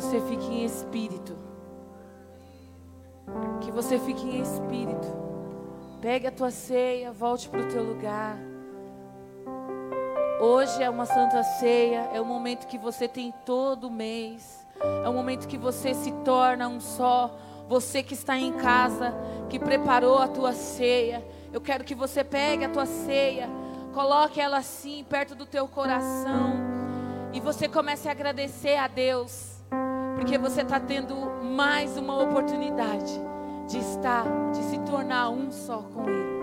[0.00, 1.34] Você fique em espírito.
[3.62, 5.08] Que você fique em espírito.
[6.02, 8.36] Pegue a tua ceia, volte para o teu lugar.
[10.38, 14.66] Hoje é uma santa ceia, é o momento que você tem todo mês.
[15.02, 17.34] É o momento que você se torna um só.
[17.66, 19.14] Você que está em casa,
[19.48, 21.26] que preparou a tua ceia.
[21.50, 23.48] Eu quero que você pegue a tua ceia,
[23.94, 26.52] coloque ela assim perto do teu coração
[27.32, 29.55] e você comece a agradecer a Deus,
[30.16, 31.14] porque você está tendo
[31.44, 33.12] mais uma oportunidade
[33.68, 36.36] de estar, de se tornar um só com Ele.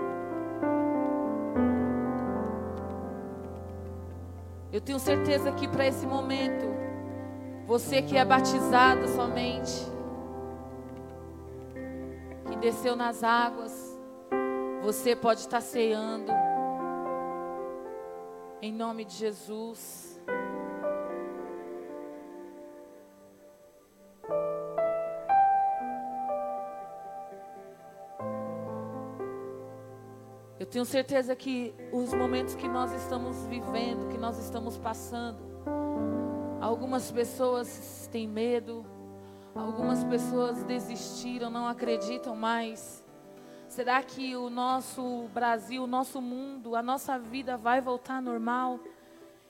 [4.72, 6.66] Eu tenho certeza que para esse momento,
[7.66, 9.72] você que é batizado somente,
[12.46, 13.98] que desceu nas águas,
[14.82, 16.30] você pode estar ceando,
[18.62, 20.13] em nome de Jesus.
[30.74, 35.38] Tenho certeza que os momentos que nós estamos vivendo, que nós estamos passando,
[36.60, 38.84] algumas pessoas têm medo,
[39.54, 43.04] algumas pessoas desistiram, não acreditam mais.
[43.68, 48.80] Será que o nosso Brasil, o nosso mundo, a nossa vida vai voltar normal?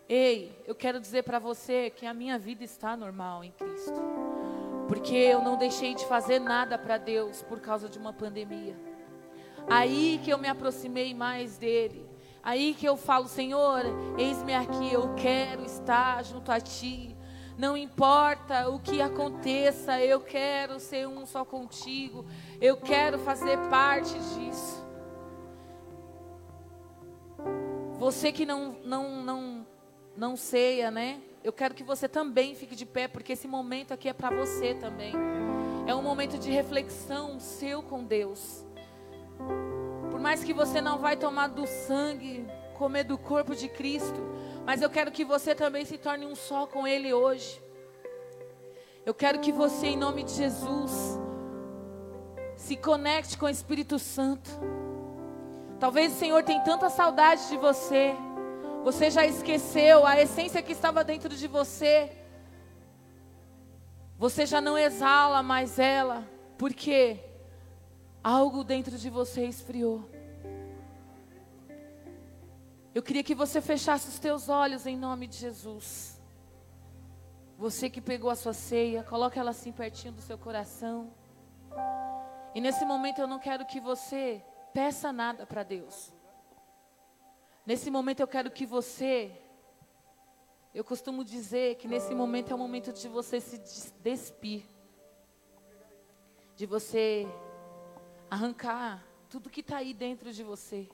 [0.07, 3.99] Ei, eu quero dizer para você que a minha vida está normal em Cristo.
[4.87, 8.77] Porque eu não deixei de fazer nada para Deus por causa de uma pandemia.
[9.69, 12.07] Aí que eu me aproximei mais dele.
[12.43, 13.83] Aí que eu falo, Senhor,
[14.19, 17.17] eis-me aqui, eu quero estar junto a ti.
[17.57, 22.27] Não importa o que aconteça, eu quero ser um só contigo.
[22.61, 24.85] Eu quero fazer parte disso.
[27.99, 29.67] Você que não não não
[30.17, 31.23] não ceia, né?
[31.43, 34.75] Eu quero que você também fique de pé, porque esse momento aqui é para você
[34.75, 35.15] também.
[35.87, 38.64] É um momento de reflexão seu com Deus.
[40.11, 44.21] Por mais que você não vai tomar do sangue, comer do corpo de Cristo,
[44.65, 47.63] mas eu quero que você também se torne um só com Ele hoje.
[49.05, 51.19] Eu quero que você, em nome de Jesus,
[52.57, 54.51] se conecte com o Espírito Santo.
[55.79, 58.15] Talvez o Senhor tenha tanta saudade de você.
[58.83, 62.11] Você já esqueceu a essência que estava dentro de você.
[64.19, 66.27] Você já não exala mais ela.
[66.57, 67.21] Por quê?
[68.25, 70.09] Algo dentro de você esfriou.
[72.95, 76.19] Eu queria que você fechasse os teus olhos em nome de Jesus.
[77.59, 81.13] Você que pegou a sua ceia, coloque ela assim pertinho do seu coração.
[82.55, 86.11] E nesse momento eu não quero que você peça nada para Deus.
[87.67, 89.39] Nesse momento eu quero que você,
[90.73, 93.59] eu costumo dizer que nesse momento é o momento de você se
[94.01, 94.65] despir,
[96.57, 97.29] de você
[98.31, 100.89] arrancar tudo que está aí dentro de você.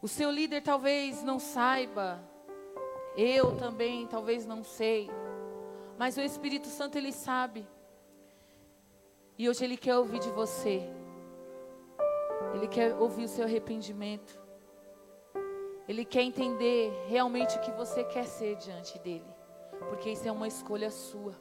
[0.00, 2.20] O seu líder talvez não saiba,
[3.16, 5.08] eu também talvez não sei,
[5.98, 7.66] mas o Espírito Santo ele sabe.
[9.38, 10.82] E hoje ele quer ouvir de você.
[12.54, 14.40] Ele quer ouvir o seu arrependimento.
[15.88, 19.32] Ele quer entender realmente o que você quer ser diante dele,
[19.88, 21.34] porque isso é uma escolha sua.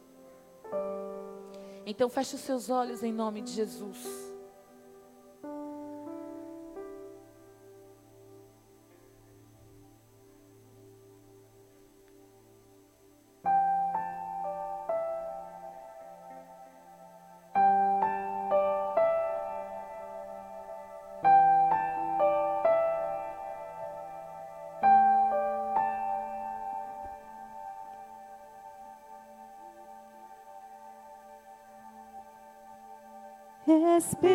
[1.91, 4.30] Então feche os seus olhos em nome de Jesus.
[33.71, 34.27] Espírito,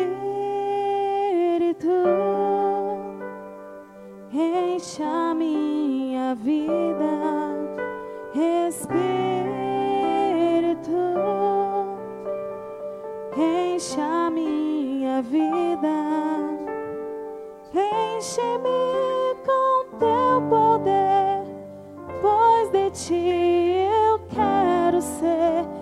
[4.33, 7.05] enche a minha vida,
[8.67, 8.97] Espírito,
[13.37, 15.87] enche a minha vida,
[17.75, 21.43] enche-me com teu poder,
[22.23, 25.76] pois de ti eu quero ser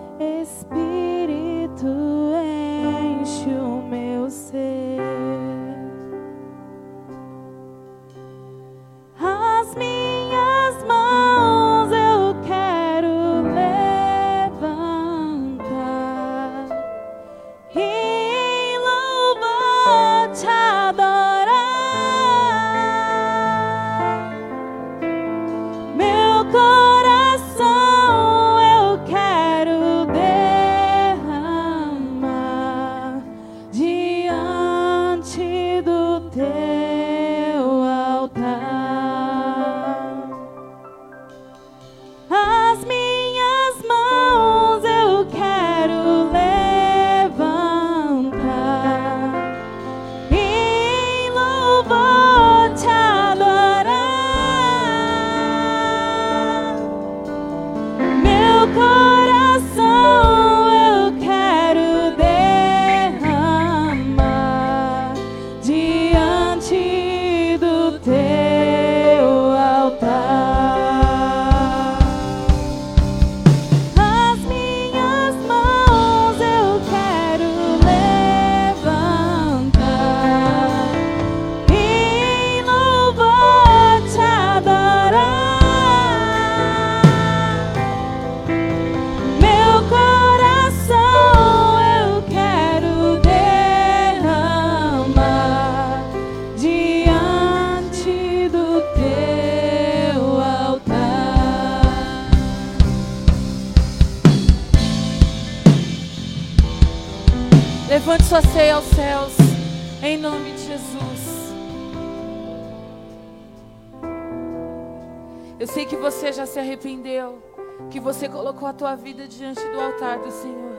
[116.56, 117.42] se arrependeu,
[117.90, 120.74] que você colocou a tua vida diante do altar do Senhor.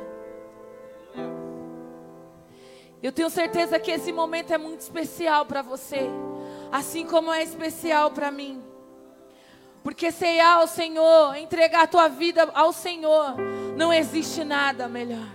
[3.04, 6.10] Eu tenho certeza que esse momento é muito especial para você,
[6.72, 8.60] assim como é especial para mim.
[9.84, 13.36] Porque ceiar ao Senhor, entregar a tua vida ao Senhor,
[13.78, 15.28] não existe nada melhor.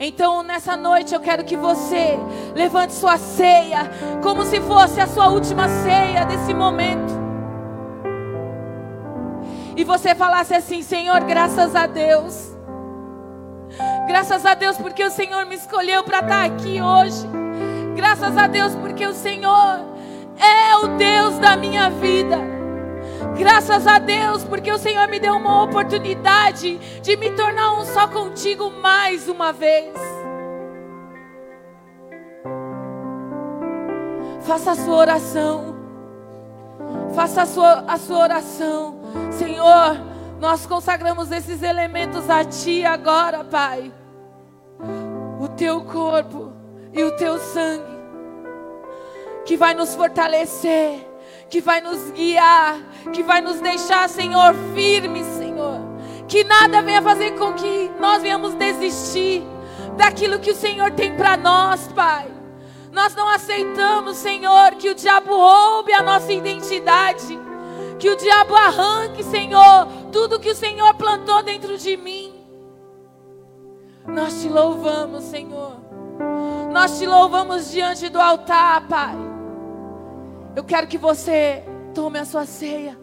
[0.00, 2.18] Então, nessa noite, eu quero que você
[2.56, 3.88] levante sua ceia,
[4.20, 7.15] como se fosse a sua última ceia desse momento.
[9.76, 12.56] E você falasse assim: Senhor, graças a Deus.
[14.08, 17.28] Graças a Deus porque o Senhor me escolheu para estar aqui hoje.
[17.94, 19.80] Graças a Deus porque o Senhor
[20.38, 22.38] é o Deus da minha vida.
[23.36, 28.06] Graças a Deus porque o Senhor me deu uma oportunidade de me tornar um só
[28.06, 29.92] contigo mais uma vez.
[34.42, 35.76] Faça a sua oração.
[37.14, 39.05] Faça a sua, a sua oração.
[39.30, 39.96] Senhor,
[40.40, 43.92] nós consagramos esses elementos a Ti agora, Pai.
[45.40, 46.52] O Teu corpo
[46.92, 47.96] e o Teu sangue,
[49.44, 51.06] que vai nos fortalecer,
[51.48, 52.78] que vai nos guiar,
[53.12, 55.80] que vai nos deixar, Senhor, firmes, Senhor.
[56.26, 59.42] Que nada venha fazer com que nós venhamos desistir
[59.96, 62.26] daquilo que o Senhor tem para nós, Pai.
[62.92, 67.45] Nós não aceitamos, Senhor, que o diabo roube a nossa identidade.
[67.98, 72.34] Que o diabo arranque, Senhor, tudo que o Senhor plantou dentro de mim.
[74.06, 75.76] Nós te louvamos, Senhor.
[76.72, 79.14] Nós te louvamos diante do altar, Pai.
[80.54, 81.64] Eu quero que você
[81.94, 82.98] tome a sua ceia.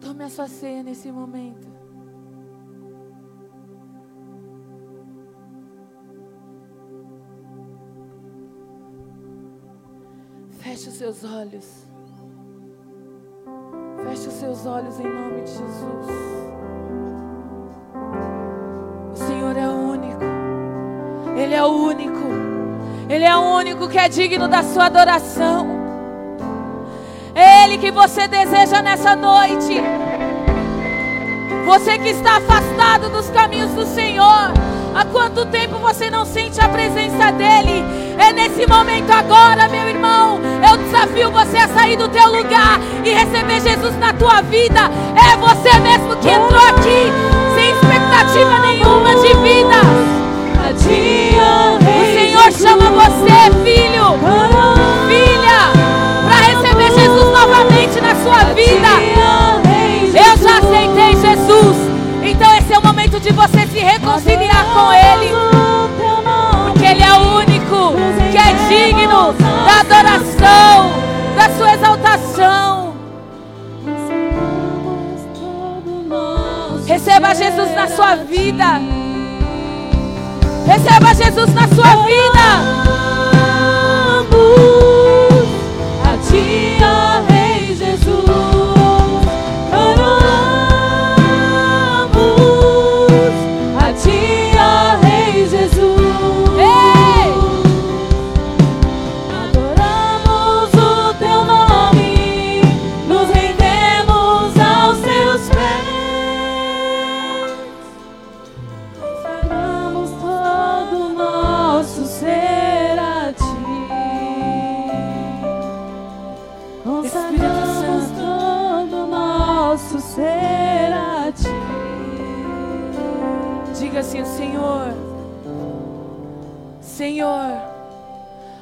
[0.00, 1.71] Tome a sua ceia nesse momento.
[10.62, 11.64] Feche os seus olhos.
[14.04, 16.06] Feche os seus olhos em nome de Jesus.
[19.12, 20.22] O Senhor é único.
[21.36, 22.28] Ele é o único.
[23.08, 25.66] Ele é o único que é digno da sua adoração.
[27.34, 29.80] É Ele que você deseja nessa noite.
[31.66, 34.52] Você que está afastado dos caminhos do Senhor.
[35.34, 37.82] Quanto tempo você não sente a presença dEle?
[38.18, 40.38] É nesse momento agora, meu irmão.
[40.70, 44.90] Eu desafio você a sair do teu lugar e receber Jesus na tua vida.
[45.16, 47.10] É você mesmo que entrou aqui
[47.54, 49.80] sem expectativa nenhuma de vida.
[51.88, 54.18] O Senhor chama você, filho,
[55.08, 55.72] filha,
[56.26, 59.21] para receber Jesus novamente na sua vida.
[64.82, 65.30] Com Ele.
[66.66, 67.94] Porque Ele é o único
[68.30, 69.32] que é digno
[69.66, 70.90] da adoração,
[71.36, 72.94] da sua exaltação.
[76.86, 78.80] Receba Jesus na sua vida.
[80.66, 82.46] Receba Jesus na sua vida.
[86.04, 86.78] A ti,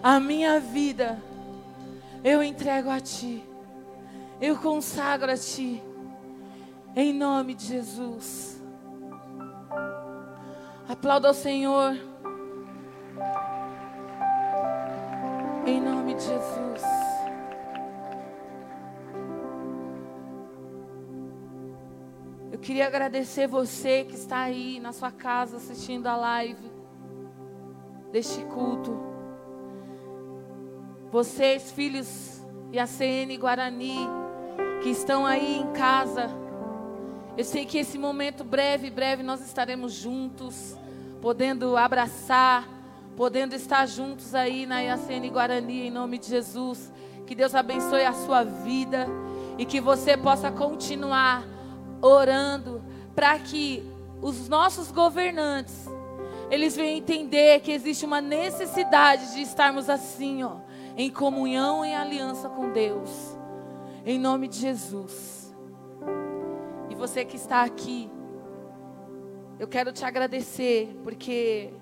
[0.02, 1.18] a minha vida
[2.22, 3.42] eu entrego a Ti,
[4.40, 5.82] eu consagro a Ti,
[6.94, 8.60] em nome de Jesus.
[10.88, 11.96] Aplauda ao Senhor,
[15.66, 16.82] em nome de Jesus.
[22.52, 26.70] Eu queria agradecer você que está aí na sua casa assistindo a live
[28.12, 29.09] deste culto.
[31.10, 34.06] Vocês, filhos e a CN Guarani,
[34.80, 36.30] que estão aí em casa.
[37.36, 40.76] Eu sei que esse momento breve, breve nós estaremos juntos,
[41.20, 42.68] podendo abraçar,
[43.16, 46.92] podendo estar juntos aí na IACN Guarani, em nome de Jesus.
[47.26, 49.08] Que Deus abençoe a sua vida
[49.58, 51.44] e que você possa continuar
[52.00, 52.84] orando
[53.16, 53.82] para que
[54.22, 55.88] os nossos governantes
[56.50, 60.56] eles venham entender que existe uma necessidade de estarmos assim, ó,
[61.00, 63.08] em comunhão, em aliança com Deus.
[64.04, 65.54] Em nome de Jesus.
[66.90, 68.10] E você que está aqui,
[69.58, 71.72] eu quero te agradecer, porque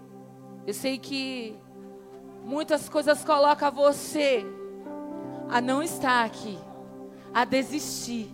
[0.65, 1.59] eu sei que
[2.45, 4.47] muitas coisas colocam você
[5.49, 6.57] a não estar aqui,
[7.35, 8.33] a desistir.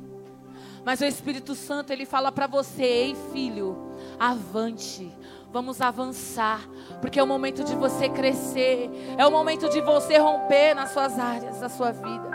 [0.85, 3.75] Mas o Espírito Santo, ele fala para você, ei filho,
[4.19, 5.11] avante.
[5.55, 6.69] Vamos avançar,
[7.01, 11.17] porque é o momento de você crescer, é o momento de você romper nas suas
[11.17, 12.29] áreas da sua vida.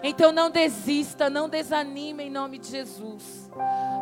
[0.00, 3.50] Então não desista, não desanime em nome de Jesus.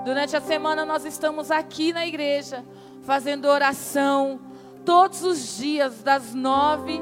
[0.05, 2.63] Durante a semana nós estamos aqui na igreja
[3.01, 4.39] fazendo oração
[4.85, 7.01] todos os dias das nove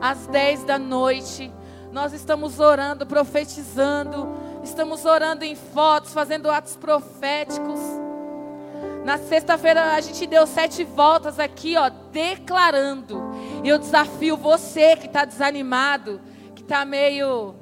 [0.00, 1.52] às dez da noite.
[1.92, 4.28] Nós estamos orando, profetizando,
[4.64, 8.03] estamos orando em fotos, fazendo atos proféticos.
[9.04, 13.22] Na sexta-feira a gente deu sete voltas aqui, ó, declarando.
[13.62, 16.22] E eu desafio você que está desanimado,
[16.54, 17.54] que está meio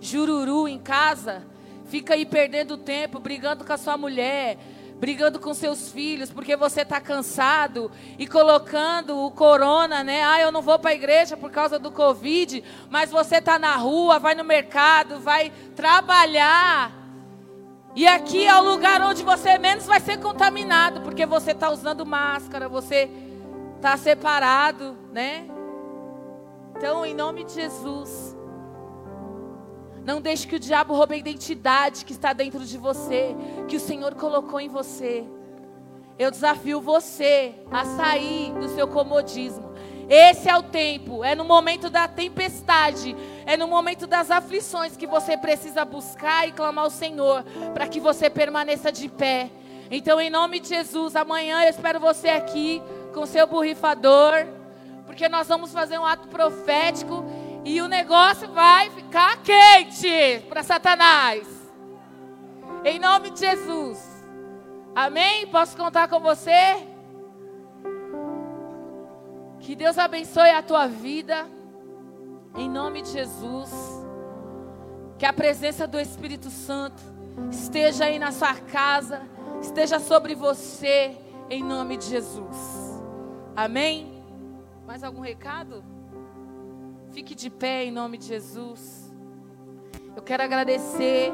[0.00, 1.44] jururu em casa,
[1.86, 4.56] fica aí perdendo tempo, brigando com a sua mulher,
[5.00, 10.22] brigando com seus filhos, porque você está cansado e colocando o corona, né?
[10.22, 13.74] Ah, eu não vou para a igreja por causa do Covid, mas você está na
[13.74, 17.01] rua, vai no mercado, vai trabalhar.
[17.94, 22.06] E aqui é o lugar onde você menos vai ser contaminado, porque você está usando
[22.06, 23.10] máscara, você
[23.76, 25.46] está separado, né?
[26.74, 28.34] Então, em nome de Jesus,
[30.04, 33.36] não deixe que o diabo roube a identidade que está dentro de você,
[33.68, 35.24] que o Senhor colocou em você.
[36.18, 39.71] Eu desafio você a sair do seu comodismo.
[40.14, 43.16] Esse é o tempo, é no momento da tempestade,
[43.46, 47.98] é no momento das aflições que você precisa buscar e clamar ao Senhor para que
[47.98, 49.50] você permaneça de pé.
[49.90, 52.82] Então, em nome de Jesus, amanhã eu espero você aqui
[53.14, 54.46] com seu borrifador,
[55.06, 57.24] porque nós vamos fazer um ato profético
[57.64, 61.48] e o negócio vai ficar quente para Satanás.
[62.84, 63.98] Em nome de Jesus.
[64.94, 65.46] Amém?
[65.46, 66.91] Posso contar com você?
[69.62, 71.46] Que Deus abençoe a tua vida.
[72.56, 73.70] Em nome de Jesus.
[75.16, 77.00] Que a presença do Espírito Santo
[77.48, 79.22] esteja aí na sua casa,
[79.60, 81.16] esteja sobre você,
[81.48, 83.00] em nome de Jesus.
[83.54, 84.24] Amém?
[84.84, 85.84] Mais algum recado?
[87.12, 89.14] Fique de pé em nome de Jesus.
[90.16, 91.32] Eu quero agradecer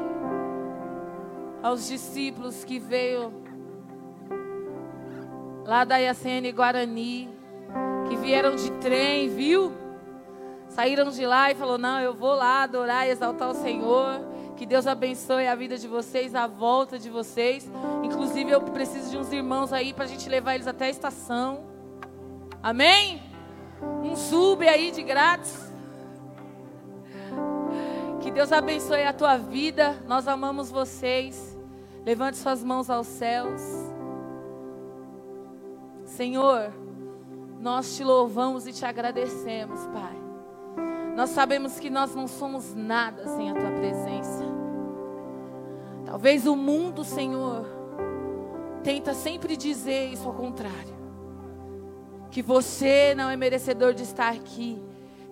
[1.63, 3.33] aos discípulos que veio
[5.65, 7.38] lá da IACN Guarani,
[8.09, 9.71] que vieram de trem, viu?
[10.67, 14.21] Saíram de lá e falou: "Não, eu vou lá adorar e exaltar o Senhor".
[14.57, 17.71] Que Deus abençoe a vida de vocês, a volta de vocês.
[18.03, 21.63] Inclusive, eu preciso de uns irmãos aí para a gente levar eles até a estação.
[22.61, 23.23] Amém?
[24.03, 25.71] Um sub aí de grátis.
[28.19, 29.97] Que Deus abençoe a tua vida.
[30.05, 31.57] Nós amamos vocês.
[32.05, 33.61] Levante suas mãos aos céus.
[36.03, 36.73] Senhor,
[37.59, 40.17] nós te louvamos e te agradecemos, Pai.
[41.15, 44.45] Nós sabemos que nós não somos nada sem a tua presença.
[46.05, 47.65] Talvez o mundo, Senhor,
[48.81, 50.97] tenta sempre dizer isso ao contrário.
[52.31, 54.81] Que você não é merecedor de estar aqui,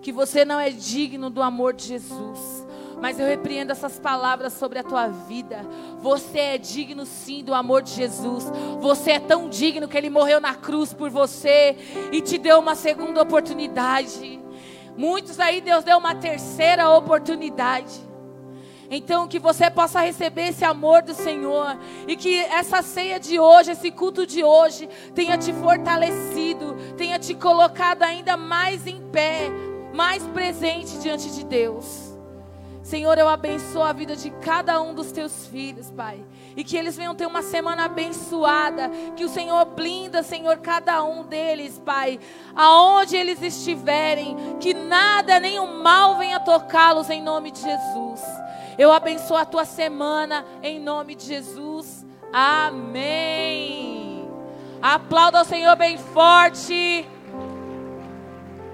[0.02, 2.66] que você não é digno do amor de Jesus.
[3.00, 5.64] Mas eu repreendo essas palavras sobre a tua vida.
[6.00, 8.44] Você é digno sim do amor de Jesus.
[8.80, 11.76] Você é tão digno que ele morreu na cruz por você
[12.12, 14.40] e te deu uma segunda oportunidade.
[14.96, 18.08] Muitos aí Deus deu uma terceira oportunidade.
[18.90, 23.72] Então, que você possa receber esse amor do Senhor e que essa ceia de hoje,
[23.72, 29.50] esse culto de hoje, tenha te fortalecido, tenha te colocado ainda mais em pé,
[29.92, 32.07] mais presente diante de Deus.
[32.88, 36.24] Senhor, eu abençoo a vida de cada um dos teus filhos, Pai.
[36.56, 38.88] E que eles venham ter uma semana abençoada.
[39.14, 42.18] Que o Senhor blinda, Senhor, cada um deles, Pai.
[42.56, 44.34] Aonde eles estiverem.
[44.58, 48.22] Que nada, nenhum mal venha tocá-los em nome de Jesus.
[48.78, 52.06] Eu abençoo a tua semana em nome de Jesus.
[52.32, 54.26] Amém.
[54.80, 57.06] Aplauda o Senhor bem forte.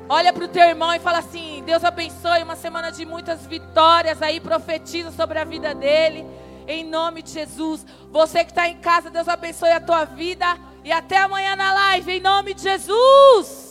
[0.08, 4.20] Olha para o teu irmão e fala assim: Deus abençoe uma semana de muitas vitórias
[4.20, 6.26] aí, profetiza sobre a vida dele,
[6.68, 7.86] em nome de Jesus.
[8.10, 10.46] Você que está em casa, Deus abençoe a tua vida
[10.84, 13.63] e até amanhã na live, em nome de Jesus.